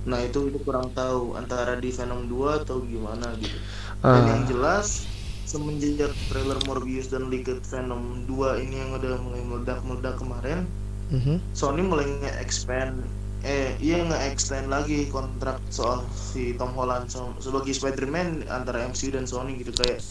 Nah, 0.00 0.16
itu 0.24 0.48
itu 0.48 0.56
kurang 0.64 0.88
tahu 0.96 1.36
antara 1.36 1.76
di 1.76 1.92
Venom 1.92 2.24
2 2.24 2.64
atau 2.64 2.80
gimana 2.80 3.36
gitu. 3.36 3.52
Dan 4.00 4.22
yang 4.24 4.42
ah. 4.42 4.48
jelas 4.48 5.04
semenjak 5.44 6.14
trailer 6.32 6.56
Morbius 6.64 7.12
dan 7.12 7.28
leaked 7.28 7.60
Venom 7.68 8.24
2 8.24 8.64
ini 8.64 8.80
yang 8.80 8.96
udah 8.96 9.20
mulai 9.20 9.42
meledak-meledak 9.44 10.16
kemarin, 10.16 10.64
Mhm. 11.10 11.42
Sony 11.52 11.82
mulai 11.84 12.06
nge-expand 12.06 12.96
eh 13.40 13.72
iya 13.80 14.04
nge-extend 14.04 14.68
lagi 14.68 15.08
kontrak 15.08 15.56
soal 15.72 16.04
si 16.12 16.52
Tom 16.60 16.76
Holland 16.76 17.08
so- 17.08 17.32
sebagai 17.40 17.72
Spider-Man 17.72 18.44
antara 18.46 18.84
MCU 18.84 19.16
dan 19.16 19.24
Sony 19.24 19.56
gitu 19.56 19.72
kayak 19.72 20.04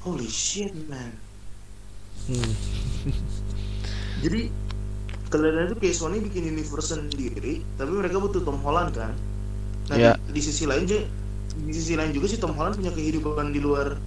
holy 0.00 0.30
shit 0.30 0.70
man. 0.86 1.10
Hmm. 2.30 2.52
Jadi 4.22 4.52
kelihatannya 5.30 5.74
tuh 5.74 5.78
kayak 5.78 5.96
Sony 5.96 6.18
bikin 6.20 6.46
universe 6.46 6.94
sendiri, 6.94 7.62
tapi 7.74 7.90
mereka 7.90 8.18
butuh 8.18 8.42
Tom 8.42 8.58
Holland 8.62 8.94
kan. 8.94 9.14
Nah 9.90 9.96
Iya. 9.98 10.12
di, 10.30 10.38
di 10.38 10.40
sisi 10.40 10.66
lain 10.66 10.86
juga, 10.86 11.06
di 11.66 11.72
sisi 11.74 11.98
lain 11.98 12.14
juga 12.14 12.26
sih 12.30 12.38
Tom 12.38 12.54
Holland 12.54 12.78
punya 12.78 12.94
kehidupan 12.94 13.50
di 13.50 13.58
luar 13.58 13.98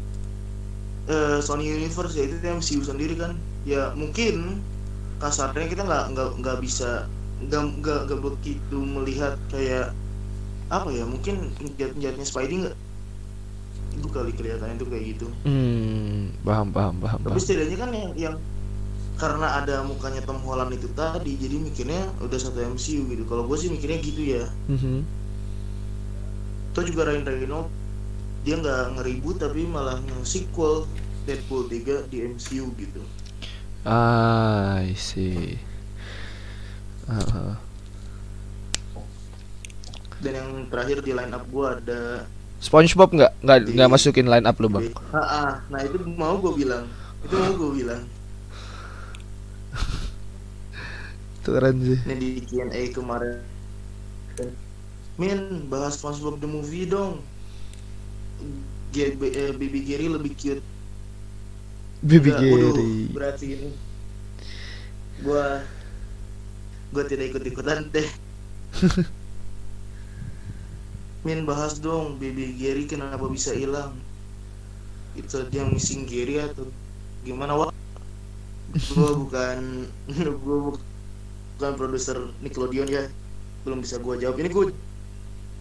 eh, 1.08 1.40
Sony 1.44 1.68
Universe 1.68 2.16
yaitu 2.16 2.40
MCU 2.40 2.80
sendiri 2.84 3.20
kan. 3.20 3.36
Ya 3.68 3.92
mungkin 3.96 4.60
kasarnya 5.20 5.68
kita 5.68 5.84
nggak 5.84 6.06
nggak 6.16 6.30
nggak 6.40 6.58
bisa 6.60 7.08
nggak 7.50 7.64
nggak 7.82 8.00
nggak 8.08 8.20
begitu 8.22 8.78
melihat 8.78 9.36
kayak 9.52 9.92
apa 10.72 10.90
ya 10.90 11.04
mungkin 11.06 11.54
penjahat-penjahatnya 11.60 12.26
Spidey 12.26 12.58
nggak 12.66 12.78
itu 13.94 14.08
kali 14.10 14.32
kelihatannya 14.34 14.76
tuh 14.82 14.90
kayak 14.90 15.04
gitu. 15.16 15.28
Hmm, 15.46 16.34
paham 16.42 16.74
paham 16.74 16.98
paham. 16.98 17.20
Tapi 17.22 17.38
setidaknya 17.38 17.78
kan 17.78 17.90
yang, 17.94 18.12
yang 18.18 18.36
karena 19.22 19.62
ada 19.62 19.86
mukanya 19.86 20.26
Tom 20.26 20.42
Holland 20.42 20.74
itu 20.74 20.90
tadi, 20.98 21.38
jadi 21.38 21.62
mikirnya 21.62 22.10
udah 22.18 22.40
satu 22.42 22.58
MCU 22.74 23.06
gitu. 23.06 23.24
Kalau 23.30 23.46
gue 23.46 23.58
sih 23.62 23.70
mikirnya 23.70 24.02
gitu 24.02 24.22
ya. 24.26 24.44
Mhm. 24.66 25.06
Atau 26.74 26.90
juga 26.90 27.06
Ryan 27.06 27.26
Reynolds 27.30 27.70
dia 28.44 28.60
nggak 28.60 29.00
ngeribut 29.00 29.40
tapi 29.40 29.64
malah 29.64 30.02
nge-sequel 30.04 30.84
Deadpool 31.24 31.72
3 31.72 32.12
di 32.12 32.18
MCU 32.28 32.68
gitu. 32.76 33.02
Ah, 33.88 34.84
I 34.84 34.98
see 34.98 35.56
dan 40.24 40.34
yang 40.40 40.50
terakhir 40.72 41.04
di 41.04 41.12
line 41.12 41.36
up 41.36 41.44
gue 41.52 41.68
ada 41.68 42.24
SpongeBob 42.64 43.12
nggak? 43.12 43.32
Nggak 43.44 43.58
nggak 43.76 43.90
masukin 43.92 44.28
line 44.32 44.48
up 44.48 44.56
lo 44.56 44.72
bang? 44.72 44.88
Ah, 45.12 45.60
nah 45.68 45.84
itu 45.84 46.00
mau 46.16 46.40
gue 46.40 46.64
bilang. 46.64 46.88
Itu 47.20 47.36
mau 47.36 47.52
gue 47.60 47.72
bilang. 47.84 48.08
Keren 51.44 51.76
sih. 51.84 52.00
Ini 52.08 52.16
di 52.16 52.30
Q&A 52.48 52.82
kemarin. 52.96 53.44
Min 55.20 55.68
bahas 55.68 56.00
SpongeBob 56.00 56.40
the 56.40 56.48
movie 56.48 56.88
dong. 56.88 57.20
GB, 58.96 59.22
eh, 59.28 59.52
Baby 59.52 59.84
Gary 59.84 60.08
lebih 60.08 60.32
cute. 60.40 60.64
Baby 62.00 62.32
Gary 62.32 63.12
berarti 63.12 63.60
ini. 63.60 63.70
Gua 65.20 65.68
gue 66.94 67.04
tidak 67.10 67.26
ikut 67.34 67.44
ikutan 67.50 67.90
deh. 67.90 68.06
Min 71.26 71.50
bahas 71.50 71.82
dong 71.82 72.22
baby 72.22 72.54
Gary 72.54 72.86
kenapa 72.86 73.26
bisa 73.26 73.50
hilang? 73.58 73.98
Itu 75.18 75.42
dia 75.50 75.66
missing 75.66 76.06
Gary 76.06 76.38
atau 76.46 76.70
gimana 77.26 77.58
wah 77.58 77.72
gue 78.74 79.10
bukan 79.18 79.90
gue 80.46 80.58
bukan 81.58 81.72
produser 81.74 82.18
Nickelodeon 82.46 82.88
ya. 82.88 83.04
Belum 83.66 83.82
bisa 83.82 83.98
gue 83.98 84.14
jawab. 84.22 84.38
Ini 84.38 84.50
gue 84.54 84.66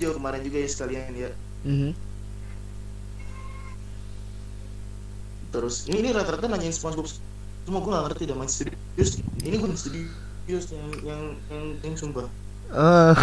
jawab 0.05 0.15
kemarin 0.21 0.45
juga 0.45 0.59
ya 0.61 0.69
sekalian 0.69 1.13
ya. 1.17 1.31
Mm-hmm. 1.63 1.93
terus 5.53 5.85
ini, 5.85 6.17
rata-rata 6.17 6.49
nanyain 6.49 6.73
SpongeBob. 6.73 7.05
Semua 7.69 7.85
gue 7.85 7.93
gak 7.93 8.05
ngerti 8.09 8.25
dah 8.25 8.35
main 8.41 8.49
studio 8.49 8.75
ini 9.47 9.57
gue 9.59 9.69
studio 9.79 10.07
serius 10.43 10.67
yang 10.75 10.89
yang 11.07 11.23
yang, 11.49 11.65
yang 11.81 11.95
sumpah 11.95 12.27
uh. 12.75 13.15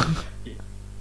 Eh. 0.47 0.55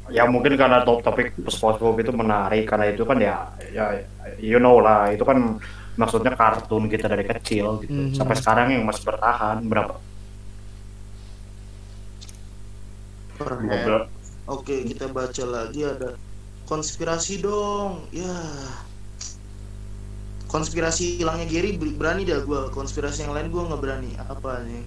ya 0.09 0.25
mungkin 0.25 0.57
karena 0.57 0.83
top 0.83 1.05
topik 1.05 1.37
SpongeBob 1.49 2.01
itu 2.01 2.13
menarik 2.17 2.65
karena 2.65 2.91
itu 2.91 3.05
kan 3.05 3.19
ya 3.21 3.53
ya 3.71 4.03
you 4.41 4.57
know 4.57 4.81
lah 4.81 5.13
itu 5.13 5.23
kan 5.23 5.61
maksudnya 5.99 6.33
kartun 6.33 6.89
kita 6.89 7.11
dari 7.11 7.27
kecil 7.27 7.83
gitu 7.85 7.93
mm 7.93 8.05
-hmm. 8.11 8.17
sampai 8.17 8.37
sekarang 8.39 8.67
yang 8.73 8.85
masih 8.89 9.05
bertahan 9.05 9.61
berapa 9.69 9.99
Oke, 14.49 14.83
kita 14.89 15.13
baca 15.13 15.45
lagi 15.47 15.87
ada 15.87 16.19
konspirasi 16.67 17.39
dong. 17.45 18.09
Ya. 18.11 18.35
Konspirasi 20.49 21.21
hilangnya 21.21 21.45
Gary 21.45 21.77
berani 21.77 22.25
dah 22.25 22.41
gue 22.41 22.73
konspirasi 22.73 23.29
yang 23.29 23.37
lain 23.37 23.53
gue 23.53 23.63
nggak 23.63 23.83
berani. 23.85 24.17
Apa 24.27 24.65
nih? 24.65 24.83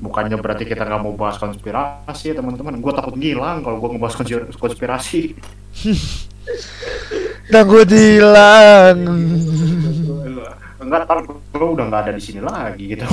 bukannya 0.00 0.40
berarti 0.40 0.64
kita 0.64 0.88
nggak 0.88 1.02
mau 1.04 1.12
bahas 1.12 1.36
konspirasi 1.36 2.32
ya 2.32 2.34
teman-teman. 2.40 2.80
Gue 2.80 2.92
takut 2.96 3.14
ngilang 3.14 3.60
kalau 3.60 3.76
gue 3.78 3.88
ngebahas 3.96 4.16
konspirasi. 4.56 5.36
Takut 7.50 7.88
hilang. 7.90 8.98
Enggak 10.80 11.04
tar 11.04 11.20
gue 11.26 11.68
udah 11.76 11.84
nggak 11.90 12.02
ada 12.08 12.12
di 12.16 12.22
sini 12.22 12.40
lagi 12.40 12.96
gitu. 12.96 13.04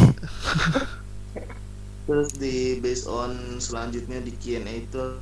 Terus 2.08 2.32
di 2.40 2.80
based 2.80 3.12
on 3.12 3.60
selanjutnya 3.60 4.24
di 4.24 4.32
Q&A 4.40 4.88
itu 4.88 5.20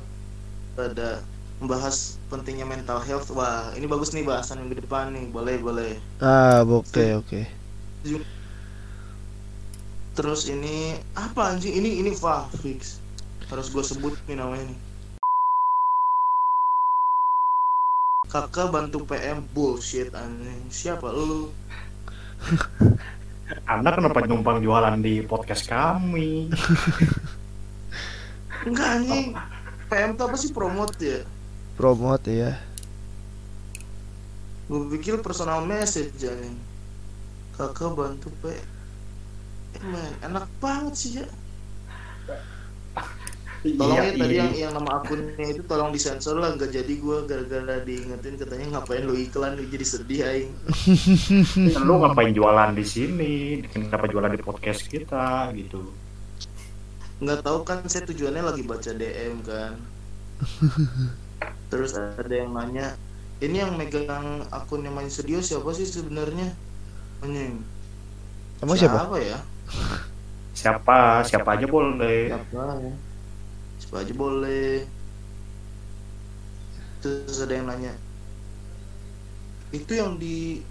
ada 0.78 1.24
membahas 1.58 2.20
pentingnya 2.30 2.68
mental 2.68 3.02
health. 3.02 3.32
Wah 3.34 3.74
ini 3.74 3.90
bagus 3.90 4.14
nih 4.14 4.22
bahasan 4.22 4.62
yang 4.62 4.70
minggu 4.70 4.86
depan 4.86 5.10
nih. 5.10 5.26
Boleh 5.32 5.56
boleh. 5.58 5.92
Ah 6.22 6.62
oke 6.62 6.86
okay, 6.86 7.18
oke 7.18 7.26
okay 7.26 7.44
terus 10.16 10.48
ini 10.48 10.96
apa 11.12 11.52
anjing? 11.52 11.76
Ini 11.76 12.00
ini 12.00 12.10
Fah 12.16 12.48
fix. 12.64 12.96
Harus 13.52 13.68
gue 13.68 13.84
sebut 13.84 14.16
nih 14.24 14.40
namanya 14.40 14.72
nih. 14.72 14.78
Kakak 18.26 18.72
bantu 18.72 19.04
PM 19.04 19.44
bullshit 19.52 20.10
anjing. 20.16 20.72
Siapa 20.72 21.12
lu? 21.12 21.52
Anda 23.70 23.94
kenapa 23.94 24.24
numpang 24.24 24.64
jualan 24.64 24.98
di 25.04 25.20
podcast 25.22 25.68
kami? 25.68 26.48
Enggak 28.66 28.88
anjing. 28.98 29.36
PM 29.86 30.18
tuh 30.18 30.24
apa 30.26 30.36
sih 30.40 30.50
promote 30.50 30.96
ya? 30.98 31.20
Promote 31.76 32.32
ya 32.32 32.56
gue 34.66 34.82
pikir 34.98 35.22
personal 35.22 35.62
message 35.62 36.18
anjing. 36.26 36.58
Kakak 37.54 37.94
bantu 37.94 38.34
PM 38.42 38.75
man 39.84 40.12
enak 40.24 40.46
banget 40.62 40.94
sih 40.94 41.10
iya, 41.18 41.24
ya 41.24 41.28
tolong 43.74 43.98
iya, 43.98 44.02
ya 44.06 44.12
tadi 44.14 44.34
iya. 44.34 44.42
yang 44.42 44.52
yang 44.54 44.72
nama 44.78 44.90
akunnya 45.02 45.46
itu 45.50 45.62
tolong 45.66 45.90
disensor 45.90 46.38
lah. 46.38 46.54
Nggak 46.54 46.70
jadi 46.70 46.92
gue 47.02 47.16
gara-gara 47.26 47.76
diingetin 47.82 48.34
katanya 48.38 48.66
ngapain 48.78 49.02
lo 49.02 49.14
iklan 49.18 49.58
lo 49.58 49.64
jadi 49.66 49.86
sedih 49.86 50.20
aing. 50.22 50.52
Lo 51.82 51.98
ngapain 52.04 52.30
jualan 52.30 52.70
di 52.78 52.84
sini? 52.86 53.34
Kenapa 53.66 54.06
jualan 54.06 54.30
di 54.30 54.38
podcast 54.38 54.86
kita 54.86 55.50
gitu. 55.58 55.90
Nggak 57.18 57.40
tahu 57.42 57.58
kan 57.66 57.82
saya 57.90 58.06
tujuannya 58.06 58.42
lagi 58.44 58.62
baca 58.62 58.90
DM 58.94 59.34
kan. 59.42 59.74
Terus 61.72 61.96
ada 61.96 62.30
yang 62.30 62.54
nanya 62.54 62.94
ini 63.42 63.60
yang 63.60 63.74
megang 63.76 64.46
akunnya 64.48 64.88
main 64.88 65.10
studio 65.10 65.42
siapa 65.42 65.68
sih 65.74 65.88
sebenarnya? 65.88 66.54
Emang 68.62 68.76
siapa, 68.78 69.04
siapa 69.04 69.18
ya? 69.20 69.38
siapa? 70.56 71.22
Siapa, 71.26 71.50
aja 71.54 71.66
boleh. 71.68 72.32
siapa 72.32 72.64
siapa 73.76 73.96
aja 74.02 74.12
boleh. 74.16 74.86
Terus 77.04 77.38
ada 77.44 77.54
yang 77.54 77.68
nanya 77.70 77.94
itu 79.74 79.92
yang 79.98 80.14
di 80.16 80.62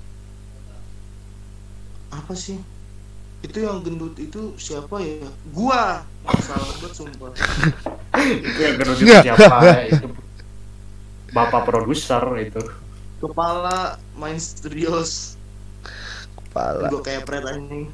apa 2.13 2.31
sih? 2.31 2.57
Itu 3.43 3.61
yang 3.61 3.83
gendut 3.83 4.15
itu 4.17 4.55
siapa 4.55 5.03
ya? 5.03 5.27
Gua. 5.51 6.01
Masalah 6.25 6.65
banget 6.79 6.93
sumpah. 6.97 7.31
Itu 8.49 8.59
yang 8.63 8.75
gendut 8.81 8.97
itu 8.97 9.13
siapa? 9.21 9.85
Itu 9.85 10.07
bapak 11.29 11.67
produser 11.67 12.23
itu. 12.41 12.63
Kepala 13.21 14.01
main 14.17 14.39
studios. 14.41 15.37
Kepala. 16.33 16.89
Gua 16.89 17.03
kayak 17.05 17.29
pret 17.29 17.45
anjing. 17.45 17.93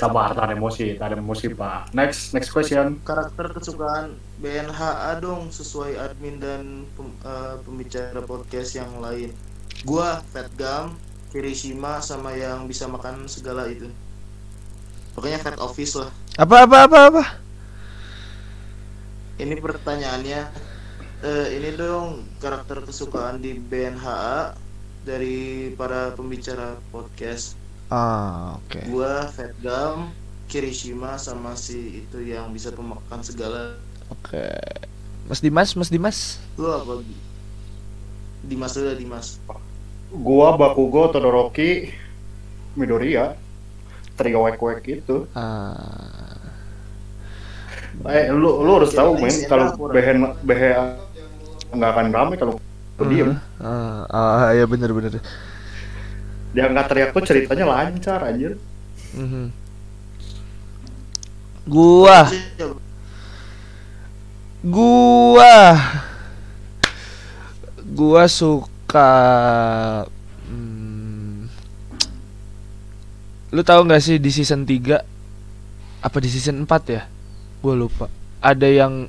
Sabar, 0.00 0.32
tahan 0.32 0.56
emosi, 0.56 0.96
tahan 0.96 1.20
emosi 1.20 1.52
pak. 1.52 1.92
Next, 1.92 2.32
next 2.32 2.48
question. 2.48 2.96
Karakter 3.04 3.52
kesukaan 3.52 4.16
BNHA 4.40 5.20
dong 5.20 5.52
sesuai 5.52 6.00
admin 6.00 6.40
dan 6.40 6.88
pem, 6.96 7.12
uh, 7.20 7.60
pembicara 7.60 8.24
podcast 8.24 8.72
yang 8.80 8.88
lain. 9.04 9.36
Gua 9.84 10.24
Fat 10.32 10.48
Gum, 10.56 10.96
Kirishima 11.28 12.00
sama 12.00 12.32
yang 12.32 12.64
bisa 12.64 12.88
makan 12.88 13.28
segala 13.28 13.68
itu. 13.68 13.92
Pokoknya 15.12 15.36
Fat 15.44 15.60
Office 15.60 16.00
lah. 16.00 16.10
Apa 16.40 16.64
apa 16.64 16.76
apa 16.88 16.98
apa? 17.12 17.24
Ini 19.36 19.60
pertanyaannya. 19.60 20.40
Uh, 21.20 21.52
ini 21.52 21.76
dong 21.76 22.24
karakter 22.40 22.80
kesukaan 22.80 23.44
di 23.44 23.60
BNHA 23.60 24.56
dari 25.04 25.68
para 25.76 26.16
pembicara 26.16 26.80
podcast 26.88 27.59
Ah, 27.90 28.54
oke. 28.56 28.78
Okay. 28.78 28.84
Gua 28.86 29.26
Fatgum, 29.34 30.14
Kirishima 30.46 31.18
sama 31.18 31.58
si 31.58 32.06
itu 32.06 32.22
yang 32.22 32.54
bisa 32.54 32.70
pemakan 32.70 33.20
segala. 33.26 33.74
Oke. 34.14 34.38
Okay. 34.38 34.86
Mas 35.26 35.42
Dimas, 35.42 35.74
Mas 35.74 35.90
Dimas. 35.90 36.18
Lu 36.54 36.70
apa? 36.70 37.02
Dimas 38.46 38.78
udah 38.78 38.94
Dimas. 38.94 39.42
Gua 40.14 40.54
Bakugo, 40.54 41.10
Todoroki, 41.10 41.90
Midoriya. 42.78 43.34
Trio 44.14 44.46
wek-wek 44.46 44.86
itu. 44.86 45.26
Ah. 45.34 46.38
Eh, 48.06 48.30
lu 48.30 48.62
lu 48.62 48.70
harus 48.78 48.94
tahu 48.94 49.18
men 49.18 49.34
kalau 49.50 49.74
behen 49.90 50.30
behen 50.46 50.94
nggak 51.74 51.90
akan 51.90 52.06
ramai 52.14 52.36
kalau 52.38 52.54
uh, 52.56 53.06
diem. 53.08 53.34
Ah, 53.58 54.06
ah 54.08 54.14
uh, 54.14 54.38
uh, 54.46 54.50
ya 54.54 54.64
bener-bener 54.64 55.18
dia 56.50 56.66
nggak 56.66 56.86
teriak 56.90 57.10
pun 57.14 57.22
ceritanya 57.22 57.66
lancar 57.66 58.20
anjir. 58.26 58.58
Mm-hmm. 59.14 59.46
gua. 61.70 62.18
Gua. 64.66 65.56
Gua 67.90 68.22
suka 68.30 69.10
hmm, 70.46 71.50
lu 73.50 73.62
tahu 73.66 73.80
nggak 73.86 74.02
sih 74.02 74.16
di 74.22 74.30
season 74.30 74.62
3 74.62 75.02
apa 76.06 76.16
di 76.22 76.28
season 76.30 76.66
4 76.66 76.94
ya? 76.94 77.02
Gua 77.62 77.74
lupa. 77.78 78.06
Ada 78.42 78.66
yang 78.66 79.06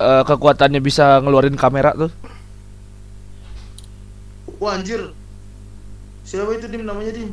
uh, 0.00 0.22
kekuatannya 0.24 0.80
bisa 0.80 1.20
ngeluarin 1.24 1.56
kamera 1.56 1.92
tuh. 1.96 2.12
Wah 4.60 4.76
anjir. 4.76 5.16
Siapa 6.20 6.52
itu 6.52 6.68
Dim 6.68 6.84
namanya 6.84 7.16
Dim? 7.16 7.32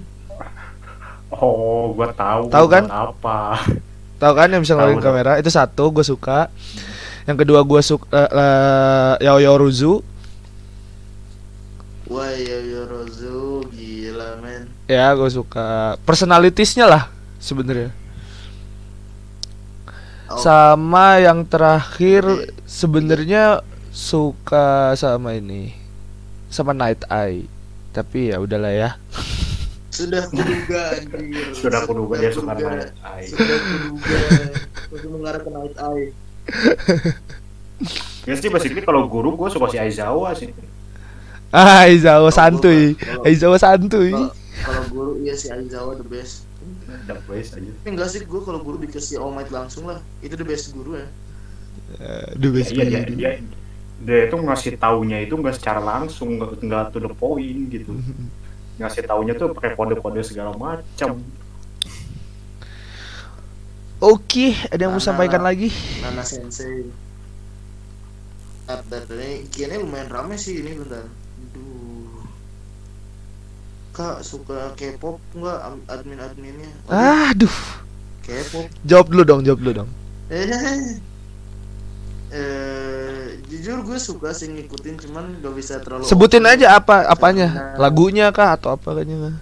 Oh, 1.28 1.92
gua 1.92 2.16
tahu. 2.16 2.48
Tahu 2.48 2.68
kan? 2.72 2.88
Apa? 2.88 3.60
Tahu 4.16 4.32
kan 4.32 4.48
yang 4.48 4.64
bisa 4.64 4.80
ngeluarin 4.80 5.04
kamera? 5.04 5.36
Itu 5.36 5.52
satu 5.52 5.92
gua 5.92 6.08
suka. 6.08 6.48
Yang 7.28 7.44
kedua 7.44 7.68
gua 7.68 7.84
suka 7.84 8.08
uh, 8.08 8.16
eh, 8.16 8.30
uh, 8.32 9.14
eh, 9.20 9.28
Yaoyo 9.28 9.60
Ruzu. 9.60 9.94
Wah, 12.08 12.32
Yaoyo 12.32 12.88
Ruzu 12.88 13.68
gila 13.76 14.40
men. 14.40 14.72
Ya, 14.88 15.12
gua 15.12 15.28
suka 15.28 16.00
personalitisnya 16.08 16.88
lah 16.88 17.12
sebenarnya. 17.44 17.92
Oh. 20.32 20.40
Sama 20.40 21.20
yang 21.20 21.44
terakhir 21.44 22.24
sebenarnya 22.64 23.60
suka 23.92 24.96
sama 24.96 25.36
ini 25.36 25.87
sama 26.48 26.72
Night 26.72 27.04
Eye. 27.08 27.45
Tapi 27.91 28.32
ya 28.32 28.38
udahlah 28.38 28.72
ya. 28.72 28.89
Sudah 29.98 30.30
kuduga 30.30 30.93
anjir. 30.93 31.45
Sudah 31.58 31.82
kuduga 31.84 32.16
dia 32.22 32.30
suka 32.30 32.54
kuduga. 32.54 32.70
Night 32.76 32.93
Eye. 33.02 33.28
Sudah 33.28 33.58
kuduga. 33.58 34.18
Untuk 34.88 35.10
mengarah 35.10 35.41
ke 35.41 35.50
Night 35.50 35.76
Eye. 35.76 36.06
Ya 38.24 38.34
sih 38.36 38.50
basically 38.50 38.84
kalau 38.84 39.06
guru 39.08 39.34
gue 39.34 39.48
suka 39.50 39.70
si 39.70 39.78
Aizawa 39.78 40.34
sih. 40.34 40.52
Ah, 41.50 41.88
Aizawa 41.88 42.28
santuy. 42.30 42.93
Aizawa 43.24 43.56
santuy. 43.56 44.12
Kalau 44.58 44.84
guru 44.91 45.12
iya 45.22 45.34
si 45.34 45.48
Aizawa 45.48 45.95
the 45.95 46.06
best. 46.06 46.43
The 47.08 47.16
best 47.26 47.56
aja. 47.56 47.72
Tapi 47.72 47.88
enggak 47.88 48.10
sih 48.12 48.22
gue 48.22 48.41
kalau 48.43 48.60
guru 48.60 48.78
dikasih 48.80 49.18
All 49.18 49.32
Might 49.32 49.48
langsung 49.50 49.88
lah. 49.88 50.04
Itu 50.20 50.36
the 50.36 50.43
best 50.43 50.76
guru 50.76 51.00
ya. 51.00 51.08
Eh, 51.98 52.28
The 52.36 52.50
best 52.52 52.70
Iya 52.76 52.84
dia, 52.84 53.00
guru. 53.08 53.16
dia 53.16 53.32
dia 53.98 54.30
itu 54.30 54.36
ngasih 54.38 54.78
taunya 54.78 55.18
itu 55.26 55.34
nggak 55.34 55.58
secara 55.58 55.82
langsung 55.82 56.38
nggak 56.38 56.62
nggak 56.62 56.84
to 56.93 57.02
the 57.02 57.10
point 57.10 57.70
gitu 57.74 57.98
ngasih 58.80 59.04
taunya 59.10 59.34
tuh 59.34 59.54
pakai 59.58 59.74
kode-kode 59.74 60.22
segala 60.22 60.54
macam 60.54 61.18
Oke, 63.98 64.54
ada 64.70 64.78
yang 64.78 64.93
mau 64.93 65.02
sampaikan 65.02 65.41
lagi? 65.41 65.74
Nana 66.06 66.22
Sensei. 66.22 66.86
Bentar, 68.70 69.10
ini 69.10 69.50
kiannya 69.50 69.82
lumayan 69.82 70.06
rame 70.14 70.38
sih 70.38 70.62
ini 70.62 70.78
bentar. 70.78 71.02
Aduh. 71.10 72.22
Kak 73.98 74.22
suka 74.22 74.78
K-pop 74.78 75.18
nggak 75.34 75.60
admin-adminnya? 75.89 76.70
Waduh, 76.86 77.50
Aduh. 77.50 77.58
K-pop. 78.22 78.70
Jawab 78.86 79.10
dulu 79.10 79.24
dong, 79.26 79.41
jawab 79.41 79.60
dulu 79.66 79.74
dong. 79.84 79.89
Eh, 82.28 82.36
eh, 82.36 82.87
jujur 83.68 83.84
gue 83.84 83.99
suka 83.99 84.32
sih 84.32 84.47
ngikutin 84.47 84.95
cuman 84.95 85.43
gak 85.43 85.51
bisa 85.51 85.84
terlalu. 85.84 86.07
Sebutin 86.07 86.47
open. 86.47 86.55
aja 86.55 86.80
apa 86.80 87.03
apanya? 87.03 87.51
Karena- 87.51 87.76
Lagunya 87.76 88.26
kah 88.32 88.55
atau 88.55 88.72
apa 88.72 88.95
kayaknya? 88.95 89.36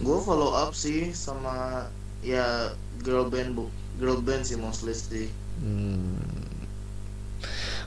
Gue 0.00 0.16
follow 0.24 0.56
up 0.56 0.72
sih 0.72 1.12
sama 1.12 1.84
ya 2.24 2.72
girl 3.04 3.28
band 3.28 3.52
bu 3.52 3.68
girl 4.00 4.16
band 4.24 4.48
sih 4.48 4.56
mostly 4.56 4.96
sih. 4.96 5.28
Hmm. 5.60 6.16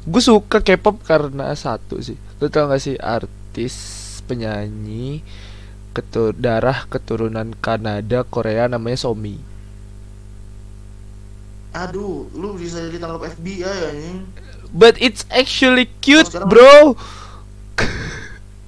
Gue 0.06 0.22
suka 0.22 0.62
K-pop 0.62 1.02
karena 1.02 1.50
satu 1.58 1.98
sih. 2.06 2.22
Lu 2.38 2.54
tau 2.54 2.70
gak 2.70 2.86
sih 2.86 3.02
artis 3.02 3.74
penyanyi 4.30 5.26
ketur 5.98 6.38
darah 6.38 6.86
keturunan 6.86 7.58
Kanada 7.58 8.22
Korea 8.30 8.70
namanya 8.70 9.10
Somi. 9.10 9.42
Aduh, 11.74 12.28
lu 12.32 12.56
bisa 12.56 12.84
ditangkap 12.86 13.32
FBI 13.34 13.64
anjing. 13.64 14.28
But 14.70 14.96
it's 14.98 15.24
actually 15.30 15.92
cute, 16.00 16.32
Oh, 16.34 16.44
bro. 16.46 16.72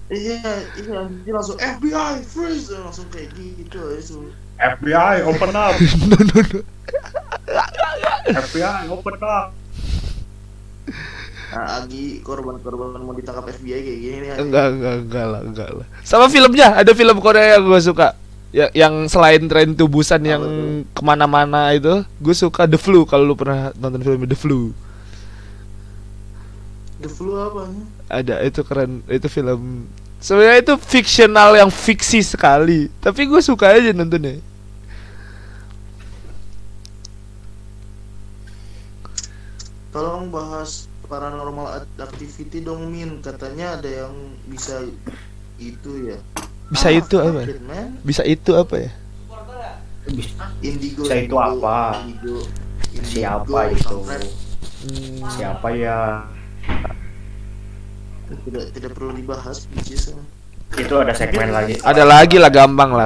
Iya, 0.05 0.45
iya 0.77 0.93
anjing 1.01 1.33
langsung 1.33 1.57
FBI 1.57 2.21
freeze 2.23 2.69
langsung 2.69 3.09
kayak 3.09 3.33
gitu 3.33 3.81
aja 3.81 4.01
tuh. 4.05 4.29
FBI 4.55 5.25
open 5.25 5.51
up 5.51 5.73
no 6.05 6.17
no 6.21 6.37
no. 6.43 6.59
FBI 8.29 8.85
open 8.87 9.17
up 9.17 9.47
Nah, 11.49 11.81
Agi 11.81 12.21
korban-korban 12.21 12.97
mau 12.99 13.13
ditangkap 13.13 13.45
FBI 13.53 13.77
kayak 13.79 13.99
gini 13.99 14.15
nih. 14.19 14.29
anjing. 14.31 14.43
Enggak 14.43 14.65
enggak 14.69 14.95
enggak 14.99 15.25
lah 15.27 15.41
enggak 15.41 15.69
lah. 15.71 15.85
Sama 16.01 16.25
filmnya 16.27 16.73
ada 16.73 16.91
film 16.91 17.17
Korea 17.17 17.57
yang 17.57 17.63
gue 17.63 17.77
suka. 17.79 18.13
Ya, 18.53 18.69
yang 18.77 19.09
selain 19.09 19.41
tren 19.49 19.73
tubusan 19.73 20.21
yang 20.21 20.43
ke 20.93 21.01
mana-mana 21.01 21.73
itu, 21.73 22.05
gue 22.21 22.35
suka 22.37 22.69
The 22.69 22.77
Flu. 22.77 23.01
Kalau 23.09 23.25
lu 23.25 23.33
pernah 23.33 23.73
nonton 23.81 24.05
film 24.05 24.21
The 24.29 24.37
Flu, 24.37 24.59
The 27.01 27.09
flu 27.09 27.33
apa 27.47 27.61
nih? 27.73 27.85
ada 28.09 28.35
itu 28.47 28.61
keren. 28.63 28.91
Itu 29.09 29.27
film 29.27 29.89
sebenarnya 30.23 30.59
itu 30.63 30.73
fiksional 30.79 31.49
yang 31.59 31.71
fiksi 31.73 32.19
sekali. 32.23 32.87
Tapi 33.03 33.21
gue 33.29 33.41
suka 33.43 33.65
aja 33.75 33.91
nontonnya. 33.91 34.39
Tolong 39.93 40.25
bahas 40.33 40.71
paranormal 41.09 41.67
Act- 41.83 41.99
activity 42.07 42.59
dong 42.67 42.89
Min. 42.93 43.11
Katanya 43.21 43.77
ada 43.77 43.89
yang 43.89 44.13
bisa 44.49 44.75
itu 45.61 45.91
ya. 46.09 46.17
Bisa 46.73 46.89
Ah, 46.89 46.97
itu 46.97 47.15
apa? 47.21 47.41
fuck 47.45 47.53
it, 47.53 47.61
man. 47.61 47.87
Bisa 48.01 48.21
itu 48.25 48.51
apa 48.57 48.75
ya? 48.81 48.91
Indigo. 50.59 51.01
Bisa 51.05 51.15
itu 51.15 51.29
Indigo, 51.29 51.37
apa? 51.37 51.77
Indigo. 52.01 52.37
Indigo, 52.91 53.07
siapa 53.07 53.59
itu. 53.69 53.97
Hmm, 54.83 55.23
siapa 55.31 55.67
ya 55.71 56.27
Tidak 58.33 58.63
tidak 58.73 58.91
perlu 58.97 59.13
dibahas, 59.13 59.69
bitches. 59.71 60.11
itu 60.73 60.95
ada 60.97 61.13
segmen 61.13 61.53
lagi 61.53 61.77
ada 61.85 62.01
lagi 62.01 62.41
lah 62.41 62.49
gampang 62.49 62.97
lah. 62.97 63.05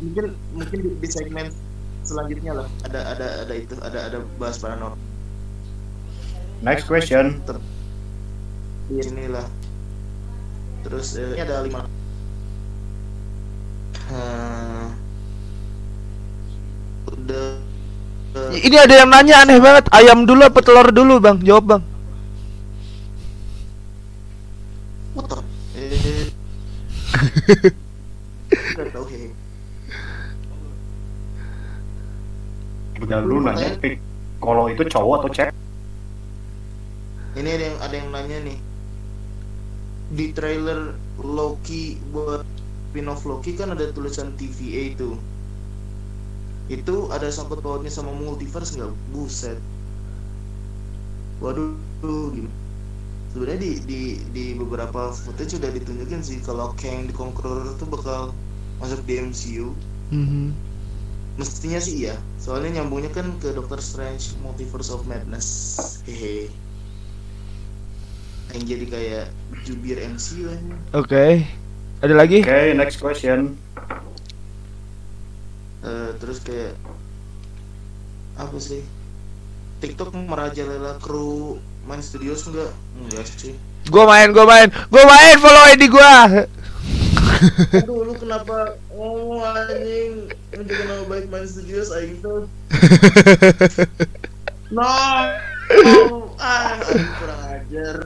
Mungkin 0.00 0.32
mungkin 0.56 0.78
di, 0.80 0.88
di 1.04 1.08
segmen 1.12 1.52
selanjutnya 2.00 2.64
lah 2.64 2.66
ada 2.88 3.00
ada 3.12 3.26
ada 3.44 3.54
itu 3.54 3.76
ada 3.84 4.08
ada 4.08 4.18
bahas 4.40 4.56
paranormal. 4.56 4.96
next 6.64 6.88
question 6.88 7.44
inilah. 8.88 9.44
Terus 10.84 11.16
eh, 11.20 11.28
ini 11.36 11.40
ada 11.44 11.60
lima. 11.60 11.84
Udah 17.08 17.46
eh, 18.34 18.60
Ini 18.68 18.76
ada 18.76 18.94
yang 19.00 19.08
nanya 19.08 19.44
aneh 19.44 19.58
banget. 19.62 19.88
Ayam 19.94 20.28
dulu 20.28 20.44
apa 20.44 20.60
telur 20.60 20.88
dulu, 20.92 21.20
Bang? 21.22 21.40
Jawab, 21.40 21.64
Bang. 21.64 21.82
Eh. 25.74 26.28
Hehe. 27.14 27.74
udah 33.04 33.20
lu 33.20 33.44
nanya 33.44 33.76
pick 33.76 34.00
kalau 34.40 34.72
itu 34.72 34.80
cowok 34.88 35.14
atau 35.20 35.30
cewek 35.30 35.54
Ini 37.34 37.48
ada 37.50 37.64
yang 37.66 37.78
ada 37.82 37.94
yang 37.98 38.08
nanya 38.14 38.38
nih. 38.46 38.58
Di 40.14 40.30
trailer 40.30 40.94
Loki 41.18 41.98
buat 42.14 42.46
spin-off 42.94 43.26
Loki 43.26 43.58
kan 43.58 43.74
ada 43.74 43.90
tulisan 43.90 44.30
TVA 44.38 44.94
itu. 44.94 45.18
Itu 46.70 47.10
ada 47.10 47.26
sangkut 47.26 47.58
pautnya 47.58 47.90
sama 47.90 48.14
multiverse 48.14 48.78
nggak? 48.78 48.94
Buset. 49.10 49.58
Waduh, 51.42 51.74
gimana? 52.30 52.54
Sebenarnya 53.34 53.58
di, 53.58 53.72
di 53.82 54.00
di 54.30 54.44
beberapa 54.54 55.10
footage 55.10 55.58
sudah 55.58 55.74
ditunjukin 55.74 56.22
sih 56.22 56.38
kalau 56.38 56.70
Kang 56.78 57.10
the 57.10 57.14
Conqueror 57.18 57.66
itu 57.74 57.82
bakal 57.90 58.30
masuk 58.78 59.02
di 59.10 59.18
MCU. 59.18 59.74
Mhm. 60.14 60.54
Mestinya 61.34 61.82
sih 61.82 62.06
iya. 62.06 62.14
Soalnya 62.38 62.78
nyambungnya 62.78 63.10
kan 63.10 63.26
ke 63.42 63.50
Doctor 63.58 63.82
Strange 63.82 64.38
Multiverse 64.38 64.94
of 64.94 65.02
Madness. 65.10 65.98
Hehe. 66.06 66.46
Yang 68.54 68.62
jadi 68.70 68.86
kayak 68.86 69.26
jubir 69.66 69.98
MCU. 69.98 70.46
Oke. 70.94 71.42
Ada 72.02 72.14
lagi? 72.16 72.42
oke 72.42 72.74
next 72.74 72.98
question 72.98 73.54
Eh, 75.84 76.10
terus 76.16 76.40
kayak 76.40 76.72
apa 78.40 78.56
sih? 78.56 78.80
TikTok 79.84 80.16
merajalela 80.16 80.96
kru 80.96 81.60
main 81.84 82.00
studios 82.00 82.48
enggak? 82.48 82.72
Enggak 82.96 83.28
sih. 83.28 83.52
Gua 83.92 84.08
main, 84.08 84.32
gua 84.32 84.48
main. 84.48 84.72
Gua 84.88 85.04
main, 85.04 85.36
follow 85.36 85.68
ID 85.76 85.92
gua. 85.92 86.48
Aduh, 87.84 88.08
lu 88.08 88.16
kenapa 88.16 88.80
ngomong 88.88 89.44
anjing? 89.44 90.32
Menjaga 90.56 90.84
nama 90.88 91.04
baik 91.04 91.26
main 91.28 91.44
studios 91.44 91.92
aing 91.92 92.16
tuh. 92.24 92.48
No. 94.74 94.82
Oh, 95.70 96.34
ah, 96.40 96.80
aing 96.80 97.12
kurang 97.20 97.42
ajar. 97.52 97.96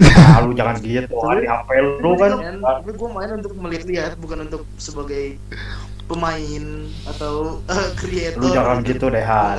Ah, 0.00 0.40
lu 0.44 0.52
jangan 0.56 0.76
gitu 0.80 1.14
ada 1.20 1.40
di 1.40 1.48
HP 1.48 1.68
lu 2.00 2.10
kan? 2.16 2.30
tapi 2.60 2.90
gue 2.96 3.08
main 3.12 3.30
untuk 3.36 3.52
melihat-lihat 3.56 4.12
bukan 4.16 4.38
untuk 4.48 4.62
sebagai 4.80 5.36
pemain 6.08 6.64
atau 7.06 7.62
uh, 7.68 7.88
creator 8.00 8.40
lu 8.42 8.48
jangan 8.50 8.82
gitu. 8.82 9.06
deh 9.12 9.22
Han. 9.22 9.56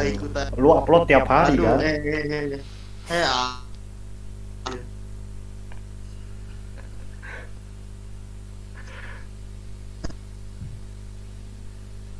lu 0.59 0.69
upload 0.75 1.07
tiap 1.07 1.29
hari 1.29 1.55
aduh 1.55 1.65
kan 1.65 1.79
eh 1.79 1.95
eh 1.95 2.23
eh 2.27 2.43
eh. 2.57 2.61
Eh 3.11 3.25
ah. 3.27 3.61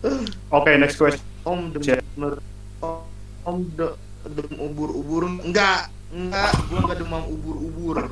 oke 0.58 0.72
next 0.82 0.98
question. 0.98 1.22
Om 1.46 1.74
dem 1.74 2.02
om 3.42 3.58
de, 3.74 3.88
dem 4.30 4.54
ubur-ubur 4.62 5.26
enggak 5.42 5.90
Enggak, 6.12 6.52
gue 6.68 6.80
nggak 6.84 6.98
demam 7.00 7.24
ubur-ubur. 7.24 8.12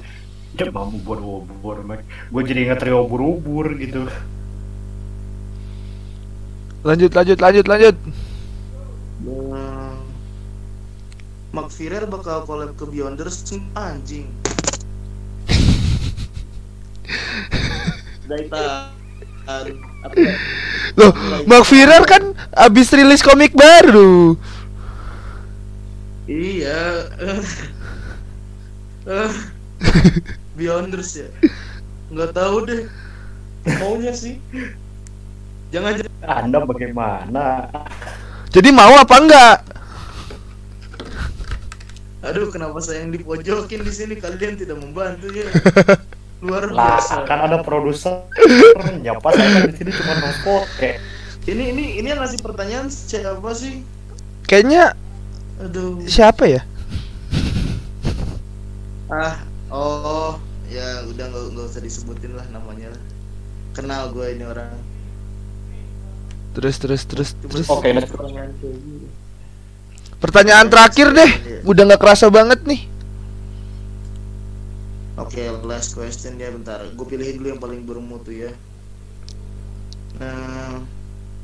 Demam 0.56 0.88
ubur-ubur, 0.96 1.84
Mac. 1.84 2.00
Gue 2.32 2.42
jadi 2.48 2.64
inget 2.64 2.80
trio 2.80 3.04
ubur-ubur 3.04 3.76
gitu. 3.76 4.08
Lanjut, 6.88 7.12
lanjut, 7.12 7.38
lanjut, 7.44 7.66
lanjut. 7.68 7.96
Hmm. 9.20 10.00
Mark 11.52 11.76
Firer 11.76 12.08
bakal 12.08 12.48
collab 12.48 12.72
ke 12.80 12.88
Beyonders 12.88 13.44
anjing. 13.76 14.32
Dari 18.32 18.48
Loh, 20.96 21.12
Mark 21.50 21.66
Firer 21.68 22.06
kan 22.08 22.32
abis 22.56 22.96
rilis 22.96 23.20
komik 23.20 23.52
baru. 23.52 24.40
Iya. 26.32 27.12
Eh, 29.18 29.34
Beyonders 30.54 31.18
ya. 31.18 31.28
Nggak 32.14 32.38
tahu 32.38 32.70
deh. 32.70 32.86
Maunya 33.82 34.14
sih. 34.14 34.38
Jangan 35.74 36.06
Anda 36.22 36.62
bagaimana? 36.62 37.74
Jadi 38.54 38.70
mau 38.70 38.94
apa 39.02 39.16
enggak? 39.18 39.58
Aduh, 42.22 42.54
kenapa 42.54 42.78
saya 42.84 43.02
yang 43.02 43.16
dipojokin 43.16 43.82
di 43.82 43.94
sini? 43.94 44.14
Kalian 44.20 44.60
tidak 44.62 44.78
membantu 44.78 45.32
ya. 45.34 45.48
Luar 46.46 46.70
Lah, 46.72 47.02
biasa. 47.02 47.26
kan 47.26 47.50
ada 47.50 47.66
produser. 47.66 48.24
Nyapa 49.02 49.34
saya 49.34 49.48
kan 49.58 49.62
di 49.72 49.76
sini 49.76 49.92
cuma 49.92 50.14
kayak 50.78 50.98
Ini 51.50 51.64
ini 51.74 51.86
ini 51.98 52.08
yang 52.14 52.22
ngasih 52.22 52.40
pertanyaan 52.46 52.88
siapa 52.94 53.50
sih? 53.58 53.82
Kayaknya 54.46 54.94
Aduh. 55.64 56.04
siapa 56.06 56.46
ya? 56.46 56.62
Ah, 59.10 59.42
oh, 59.74 60.38
ya 60.70 61.02
udah 61.10 61.26
nggak 61.34 61.46
nggak 61.58 61.66
usah 61.66 61.82
disebutin 61.82 62.38
lah 62.38 62.46
namanya 62.54 62.94
lah. 62.94 63.02
Kenal 63.74 64.14
gue 64.14 64.38
ini 64.38 64.46
orang. 64.46 64.78
Terus 66.54 66.78
terus 66.78 67.02
terus 67.10 67.30
Cuma 67.42 67.50
terus. 67.50 67.68
Oke, 67.74 67.90
pertanyaan 70.22 70.70
terakhir 70.70 71.10
deh. 71.10 71.32
Udah 71.66 71.90
nggak 71.90 72.02
kerasa 72.02 72.30
banget 72.30 72.62
nih. 72.70 72.86
Oke, 75.18 75.42
last 75.66 75.98
question 75.98 76.38
ya 76.38 76.54
bentar. 76.54 76.80
Gue 76.94 77.06
pilihin 77.10 77.42
dulu 77.42 77.48
yang 77.58 77.62
paling 77.62 77.82
bermutu 77.84 78.30
ya. 78.30 78.54
Nah, 80.22 80.86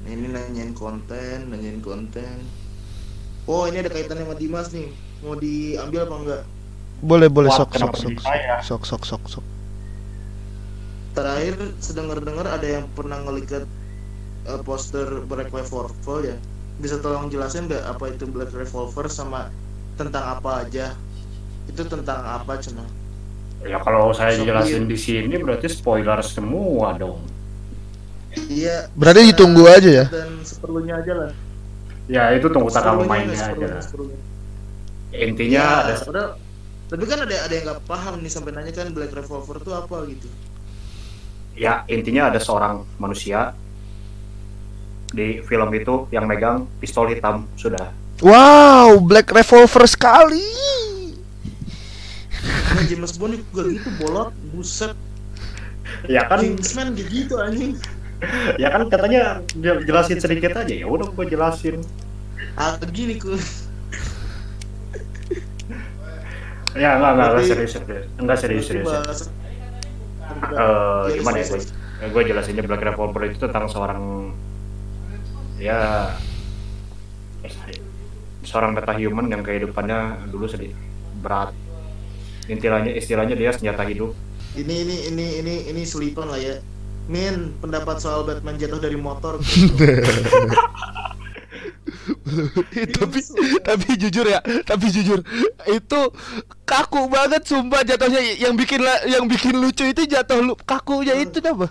ini 0.06 0.30
nanyain 0.30 0.72
konten, 0.78 1.50
nanyain 1.50 1.82
konten. 1.82 2.46
Oh, 3.50 3.66
ini 3.66 3.82
ada 3.82 3.90
kaitannya 3.90 4.26
sama 4.26 4.38
Dimas 4.38 4.70
nih. 4.70 4.90
Mau 5.26 5.36
diambil 5.38 6.06
apa 6.06 6.16
enggak? 6.22 6.44
Boleh 7.04 7.28
boleh 7.28 7.52
Wah, 7.52 7.58
sok 7.60 7.76
sok 7.76 7.94
sok 7.98 8.16
saya? 8.20 8.60
sok 8.64 8.84
sok 8.88 9.04
sok 9.06 9.24
sok. 9.30 9.46
Terakhir 11.16 11.56
sedengar-dengar 11.80 12.44
ada 12.46 12.68
yang 12.68 12.86
pernah 12.92 13.20
ngelihat 13.24 13.64
eh, 14.46 14.62
poster 14.64 15.24
Black 15.24 15.52
Revolver 15.52 16.20
ya. 16.26 16.38
Bisa 16.76 17.00
tolong 17.00 17.32
jelasin 17.32 17.72
nggak 17.72 17.84
apa 17.88 18.12
itu 18.12 18.28
Black 18.28 18.52
Revolver 18.52 19.08
sama 19.08 19.48
tentang 19.96 20.24
apa 20.36 20.68
aja? 20.68 20.92
Itu 21.68 21.84
tentang 21.88 22.22
apa 22.24 22.60
cina? 22.60 22.84
ya 23.66 23.82
kalau 23.82 24.14
saya 24.14 24.38
Sok 24.38 24.46
jelasin 24.46 24.86
dia. 24.86 24.92
di 24.94 24.98
sini 25.00 25.36
berarti 25.42 25.66
spoiler 25.72 26.20
semua 26.22 26.94
dong. 26.94 27.24
Iya. 28.52 28.92
Berarti 28.94 29.32
ditunggu 29.32 29.64
aja 29.66 29.90
ya? 29.90 30.06
Dan 30.12 30.44
seperlunya 30.44 31.00
aja 31.02 31.14
lah. 31.16 31.32
Ya 32.06 32.30
itu 32.38 32.46
tunggu 32.52 32.70
tanggal 32.70 33.02
mainnya 33.08 33.34
aja 33.34 33.46
seperlunya, 33.50 33.74
lah. 33.74 33.82
seperlunya. 33.82 34.20
Intinya 35.16 35.64
Ya, 35.64 35.82
ada 35.82 35.94
padahal 36.04 36.30
tapi 36.86 37.04
kan 37.06 37.26
ada 37.26 37.36
ada 37.46 37.54
yang 37.54 37.66
nggak 37.66 37.82
paham 37.86 38.22
nih 38.22 38.30
sampai 38.30 38.54
nanya 38.54 38.72
kan 38.72 38.94
Black 38.94 39.12
Revolver 39.12 39.58
itu 39.58 39.72
apa 39.74 39.98
gitu. 40.06 40.28
ya 41.56 41.82
intinya 41.88 42.30
ada 42.30 42.38
seorang 42.38 42.84
manusia 43.00 43.56
di 45.10 45.40
film 45.48 45.72
itu 45.72 46.06
yang 46.12 46.28
megang 46.28 46.68
pistol 46.78 47.08
hitam 47.08 47.48
sudah. 47.56 47.96
Wow, 48.20 49.00
Black 49.00 49.32
Revolver 49.32 49.88
sekali. 49.88 50.44
Nah, 52.76 52.84
James 52.84 53.16
Bond 53.16 53.40
juga 53.40 53.64
gitu 53.72 53.90
bolot, 53.96 54.36
buset. 54.52 54.92
Ya 56.12 56.28
kan 56.28 56.44
Kingsman 56.44 56.92
gitu 57.00 57.40
anjing. 57.40 57.80
ya 58.60 58.68
kan 58.72 58.88
katanya 58.92 59.40
jel- 59.56 59.84
jelasin 59.88 60.20
sedikit 60.20 60.52
aja 60.56 60.74
ya 60.74 60.88
udah 60.88 61.08
gue 61.08 61.26
jelasin. 61.28 61.80
Ah, 62.60 62.76
gini 62.92 63.16
ku. 63.16 63.36
Ya 66.76 66.90
enggak 66.96 67.12
enggak 67.14 67.28
enggak 67.32 67.46
serius 67.46 67.72
serius. 67.74 68.04
Enggak 68.16 68.38
serius 68.38 68.66
serius. 68.66 68.88
Bahas- 68.88 69.30
Eh, 70.26 71.04
Iya, 71.06 71.22
gimana 71.22 71.38
ya 71.38 71.46
gue? 71.48 71.62
gue 72.06 72.24
jelasinnya 72.26 72.64
Black 72.64 72.82
Revolver 72.84 73.22
itu 73.26 73.38
tentang 73.40 73.70
seorang 73.70 74.34
ya 75.56 76.12
seorang 78.42 78.74
metahuman 78.74 79.26
yang 79.26 79.42
kehidupannya 79.42 80.00
dulu 80.28 80.46
sedih 80.46 80.74
berat 81.16 81.54
istilahnya 82.46 82.92
istilahnya 82.92 83.34
dia 83.34 83.50
senjata 83.50 83.86
hidup 83.86 84.12
Ini 84.56 84.76
ini 84.82 84.96
ini 85.10 85.26
ini 85.40 85.56
ini 85.68 85.82
selipan 85.84 86.26
lah 86.26 86.40
ya. 86.40 86.56
Min, 87.06 87.54
pendapat 87.60 88.00
soal 88.00 88.24
Batman 88.24 88.56
jatuh 88.56 88.80
dari 88.80 88.96
motor. 88.96 89.38
tapi 92.98 93.20
tapi 93.62 93.90
jujur 94.02 94.26
ya, 94.26 94.42
tapi 94.66 94.90
jujur 94.90 95.22
itu 95.70 96.00
kaku 96.66 97.06
banget 97.06 97.46
sumpah 97.46 97.86
jatuhnya 97.86 98.18
yang 98.42 98.58
bikin 98.58 98.82
yang 99.06 99.30
bikin 99.30 99.54
lucu 99.62 99.86
itu 99.86 100.10
jatuh 100.10 100.42
lu 100.42 100.54
kakunya 100.66 101.14
itu 101.22 101.38
apa? 101.46 101.70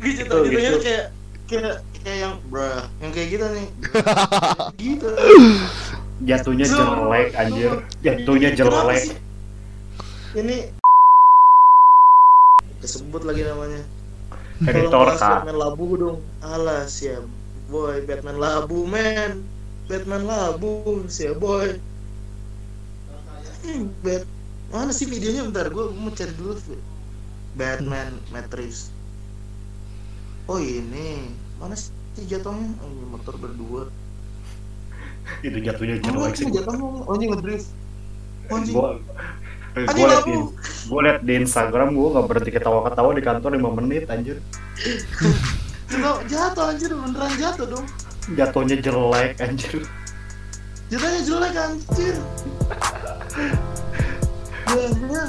gitu 0.00 0.24
Gitu, 0.24 0.24
jatuhnya 0.24 0.60
gitu. 0.72 0.78
kayak 0.80 1.04
kayak 1.44 1.76
kayak 2.00 2.18
yang 2.24 2.34
bruh, 2.48 2.88
yang 3.04 3.12
kayak 3.12 3.28
gitu 3.36 3.46
nih. 3.52 3.68
gitu. 4.80 5.08
jatuhnya 6.24 6.64
jelek 6.64 7.28
anjir 7.36 7.70
jatuhnya 8.00 8.48
jelek? 8.56 9.04
Ini 10.34 10.56
kesebut 12.80 13.22
lagi 13.28 13.44
namanya. 13.44 13.82
editor 14.64 15.12
kan 15.20 15.44
Batman 15.44 15.56
labu 15.60 15.84
dong. 16.00 16.18
Alah 16.40 16.88
siap. 16.88 17.43
Boy, 17.68 18.04
Batman 18.04 18.36
labu, 18.36 18.84
man. 18.84 19.40
Batman 19.88 20.24
labu, 20.24 21.04
siap 21.08 21.40
boy. 21.40 21.76
Hmm, 23.64 23.88
Bat 24.04 24.28
Mana 24.74 24.90
sih 24.90 25.06
videonya 25.06 25.46
bentar 25.46 25.70
gue 25.70 25.86
mau 25.94 26.10
cari 26.10 26.34
dulu. 26.34 26.58
Batman 27.54 28.18
Matrix. 28.34 28.90
Oh 30.50 30.58
ini. 30.58 31.30
Mana 31.62 31.78
sih 31.78 31.94
jatuhnya? 32.26 32.74
Oh, 32.82 32.88
ini 32.90 33.06
motor 33.06 33.38
berdua. 33.38 33.86
itu 35.40 35.56
jatuhnya 35.56 36.04
jelek 36.04 36.36
sih 36.36 36.44
sih 36.50 36.52
jatuhnya? 36.52 36.84
Oh 37.08 37.14
ini 37.16 37.32
ngedrift. 37.32 37.68
Oh, 38.52 38.60
anjing. 38.60 38.76
gue 39.74 40.06
liat 40.06 40.22
di 40.22 40.36
gue 40.86 41.00
liat 41.02 41.18
di 41.26 41.34
Instagram 41.42 41.98
gue 41.98 42.08
nggak 42.14 42.26
berhenti 42.30 42.50
ketawa-ketawa 42.54 43.10
di 43.10 43.22
kantor 43.26 43.58
5 43.58 43.78
menit 43.82 44.06
anjir 44.06 44.38
Coba 45.94 46.26
jatuh 46.26 46.64
anjir. 46.74 46.90
Beneran 46.90 47.32
jatuh 47.38 47.66
dong. 47.70 47.86
jatuhnya 48.32 48.76
jelek 48.80 49.36
anjir. 49.38 49.84
Jatuhnya 50.90 51.20
jelek 51.22 51.54
anjir. 51.54 52.16
Ya, 54.74 54.86
ya. 54.90 55.24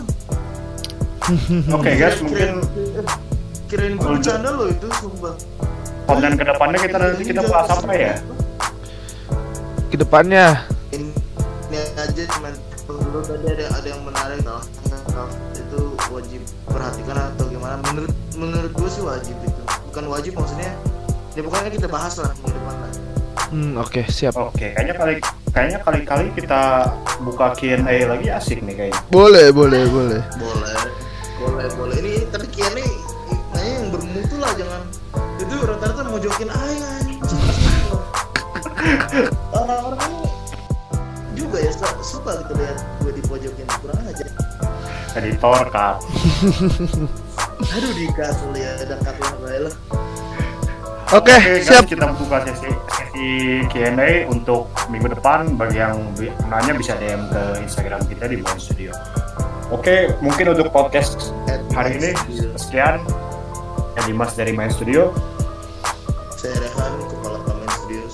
oke 1.73 1.89
guys 1.89 2.17
mungkin 2.21 2.61
kirain 3.65 3.93
gue 3.97 4.09
bercanda 4.09 4.49
lo 4.55 4.65
itu 4.71 4.87
sumpah. 5.01 5.35
Konten 6.05 6.33
ke 6.37 6.45
depannya 6.45 6.79
kita 6.81 6.97
nanti 7.01 7.23
kita 7.25 7.41
bahas 7.49 7.69
apa 7.73 7.93
ya? 7.93 8.13
Ke 9.89 9.95
depannya 10.01 10.65
ini, 10.93 11.09
ini 11.69 11.77
aja 11.97 12.23
cuman 12.37 12.53
dulu 12.85 13.19
tadi 13.25 13.45
ada 13.57 13.65
ada 13.73 13.87
yang 13.89 14.01
menarik 14.05 14.39
kalau 14.45 15.29
itu 15.57 15.81
wajib 16.13 16.41
perhatikan 16.69 17.17
atau 17.33 17.45
gimana? 17.49 17.81
Menurut 17.89 18.13
menurut 18.37 18.71
gue 18.73 18.89
sih 18.89 19.03
wajib 19.03 19.35
itu 19.41 19.61
bukan 19.95 20.11
wajib 20.11 20.35
maksudnya 20.35 20.75
ya 21.39 21.41
pokoknya 21.47 21.71
kita 21.71 21.87
bahas 21.87 22.19
lah 22.19 22.35
minggu 22.43 22.51
depan 22.51 22.75
lah 22.83 22.91
hmm, 23.55 23.71
oke 23.79 24.01
siap. 24.11 24.35
Oke, 24.35 24.75
kayaknya 24.75 24.95
kali 24.99 25.15
kayaknya 25.55 25.79
kali-kali 25.79 26.27
kita 26.35 26.91
buka 27.23 27.55
Q&A 27.55 28.03
lagi 28.03 28.27
asik 28.27 28.59
nih 28.59 28.75
kayaknya. 28.75 28.99
Boleh, 29.07 29.55
boleh, 29.55 29.87
boleh. 29.87 30.19
boleh 30.35 30.75
boleh 31.39 31.67
boleh 31.79 31.95
ini 32.03 32.13
tapi 32.27 32.51
kiannya 32.51 32.83
kayaknya 33.55 33.71
yang 33.71 33.87
bermutu 33.87 34.35
lah 34.35 34.51
jangan 34.59 34.81
itu 35.39 35.55
rata-rata 35.63 36.01
mau 36.11 36.19
jokin 36.19 36.51
anjing. 36.51 37.19
orang-orang 39.55 40.11
ini 40.11 40.27
juga 41.39 41.57
ya 41.63 41.71
suka, 41.71 41.89
suka 42.03 42.31
gitu 42.43 42.53
lihat 42.59 42.77
gue 42.99 43.11
dipojokin 43.15 43.67
kurang 43.79 44.03
aja 44.03 44.27
Editor 45.15 45.63
kan. 45.71 45.95
aduh 47.73 47.93
dikat 47.97 48.35
lihat 48.53 48.85
ada 48.85 48.95
cut 49.01 49.17
lah 49.17 49.33
bae 49.41 49.59
lah 49.65 49.75
Oke, 51.13 51.37
guys, 51.37 51.69
siap. 51.69 51.85
kita 51.85 52.17
buka 52.17 52.41
sesi 52.49 52.65
sesi 52.89 53.29
Q&A 53.69 54.25
untuk 54.25 54.65
minggu 54.89 55.13
depan 55.13 55.53
bagi 55.53 55.77
yang 55.77 56.01
nanya 56.49 56.73
bisa 56.73 56.97
DM 56.97 57.29
ke 57.29 57.61
Instagram 57.61 58.01
kita 58.09 58.25
di 58.25 58.41
Bone 58.41 58.57
Studio. 58.57 58.89
Oke, 59.69 60.17
mungkin 60.25 60.57
untuk 60.57 60.73
podcast 60.73 61.29
hari 61.77 62.01
ini 62.01 62.09
sekian. 62.57 63.05
Ya 63.95 64.01
Dimas 64.09 64.33
dari 64.33 64.51
Main 64.51 64.73
Studio. 64.73 65.13
saya 66.35 66.57
Rehan 66.57 66.93
kepala 67.07 67.39
Kamen 67.47 67.69
Studios 67.79 68.13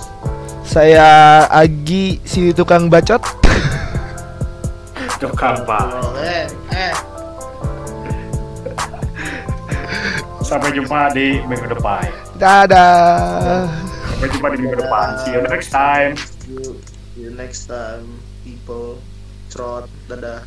Saya 0.61 1.09
Agi 1.49 2.21
si 2.27 2.51
tukang 2.51 2.91
bacot. 2.91 3.23
Tukang 5.21 5.63
pak. 5.63 5.85
Oh, 5.95 6.17
eh, 6.21 6.45
eh. 6.75 6.93
Sampai 10.51 10.75
jumpa 10.75 11.15
di 11.15 11.39
minggu 11.47 11.63
depan. 11.71 12.11
Dadah. 12.35 13.71
Sampai 14.11 14.27
jumpa 14.35 14.51
di 14.51 14.57
minggu 14.59 14.83
depan. 14.83 15.15
See 15.23 15.31
you 15.31 15.47
next 15.47 15.71
time. 15.71 16.19
You, 16.43 16.75
you 17.15 17.31
next 17.31 17.71
time, 17.71 18.19
people. 18.43 18.99
Trot, 19.47 19.87
dadah. 20.11 20.43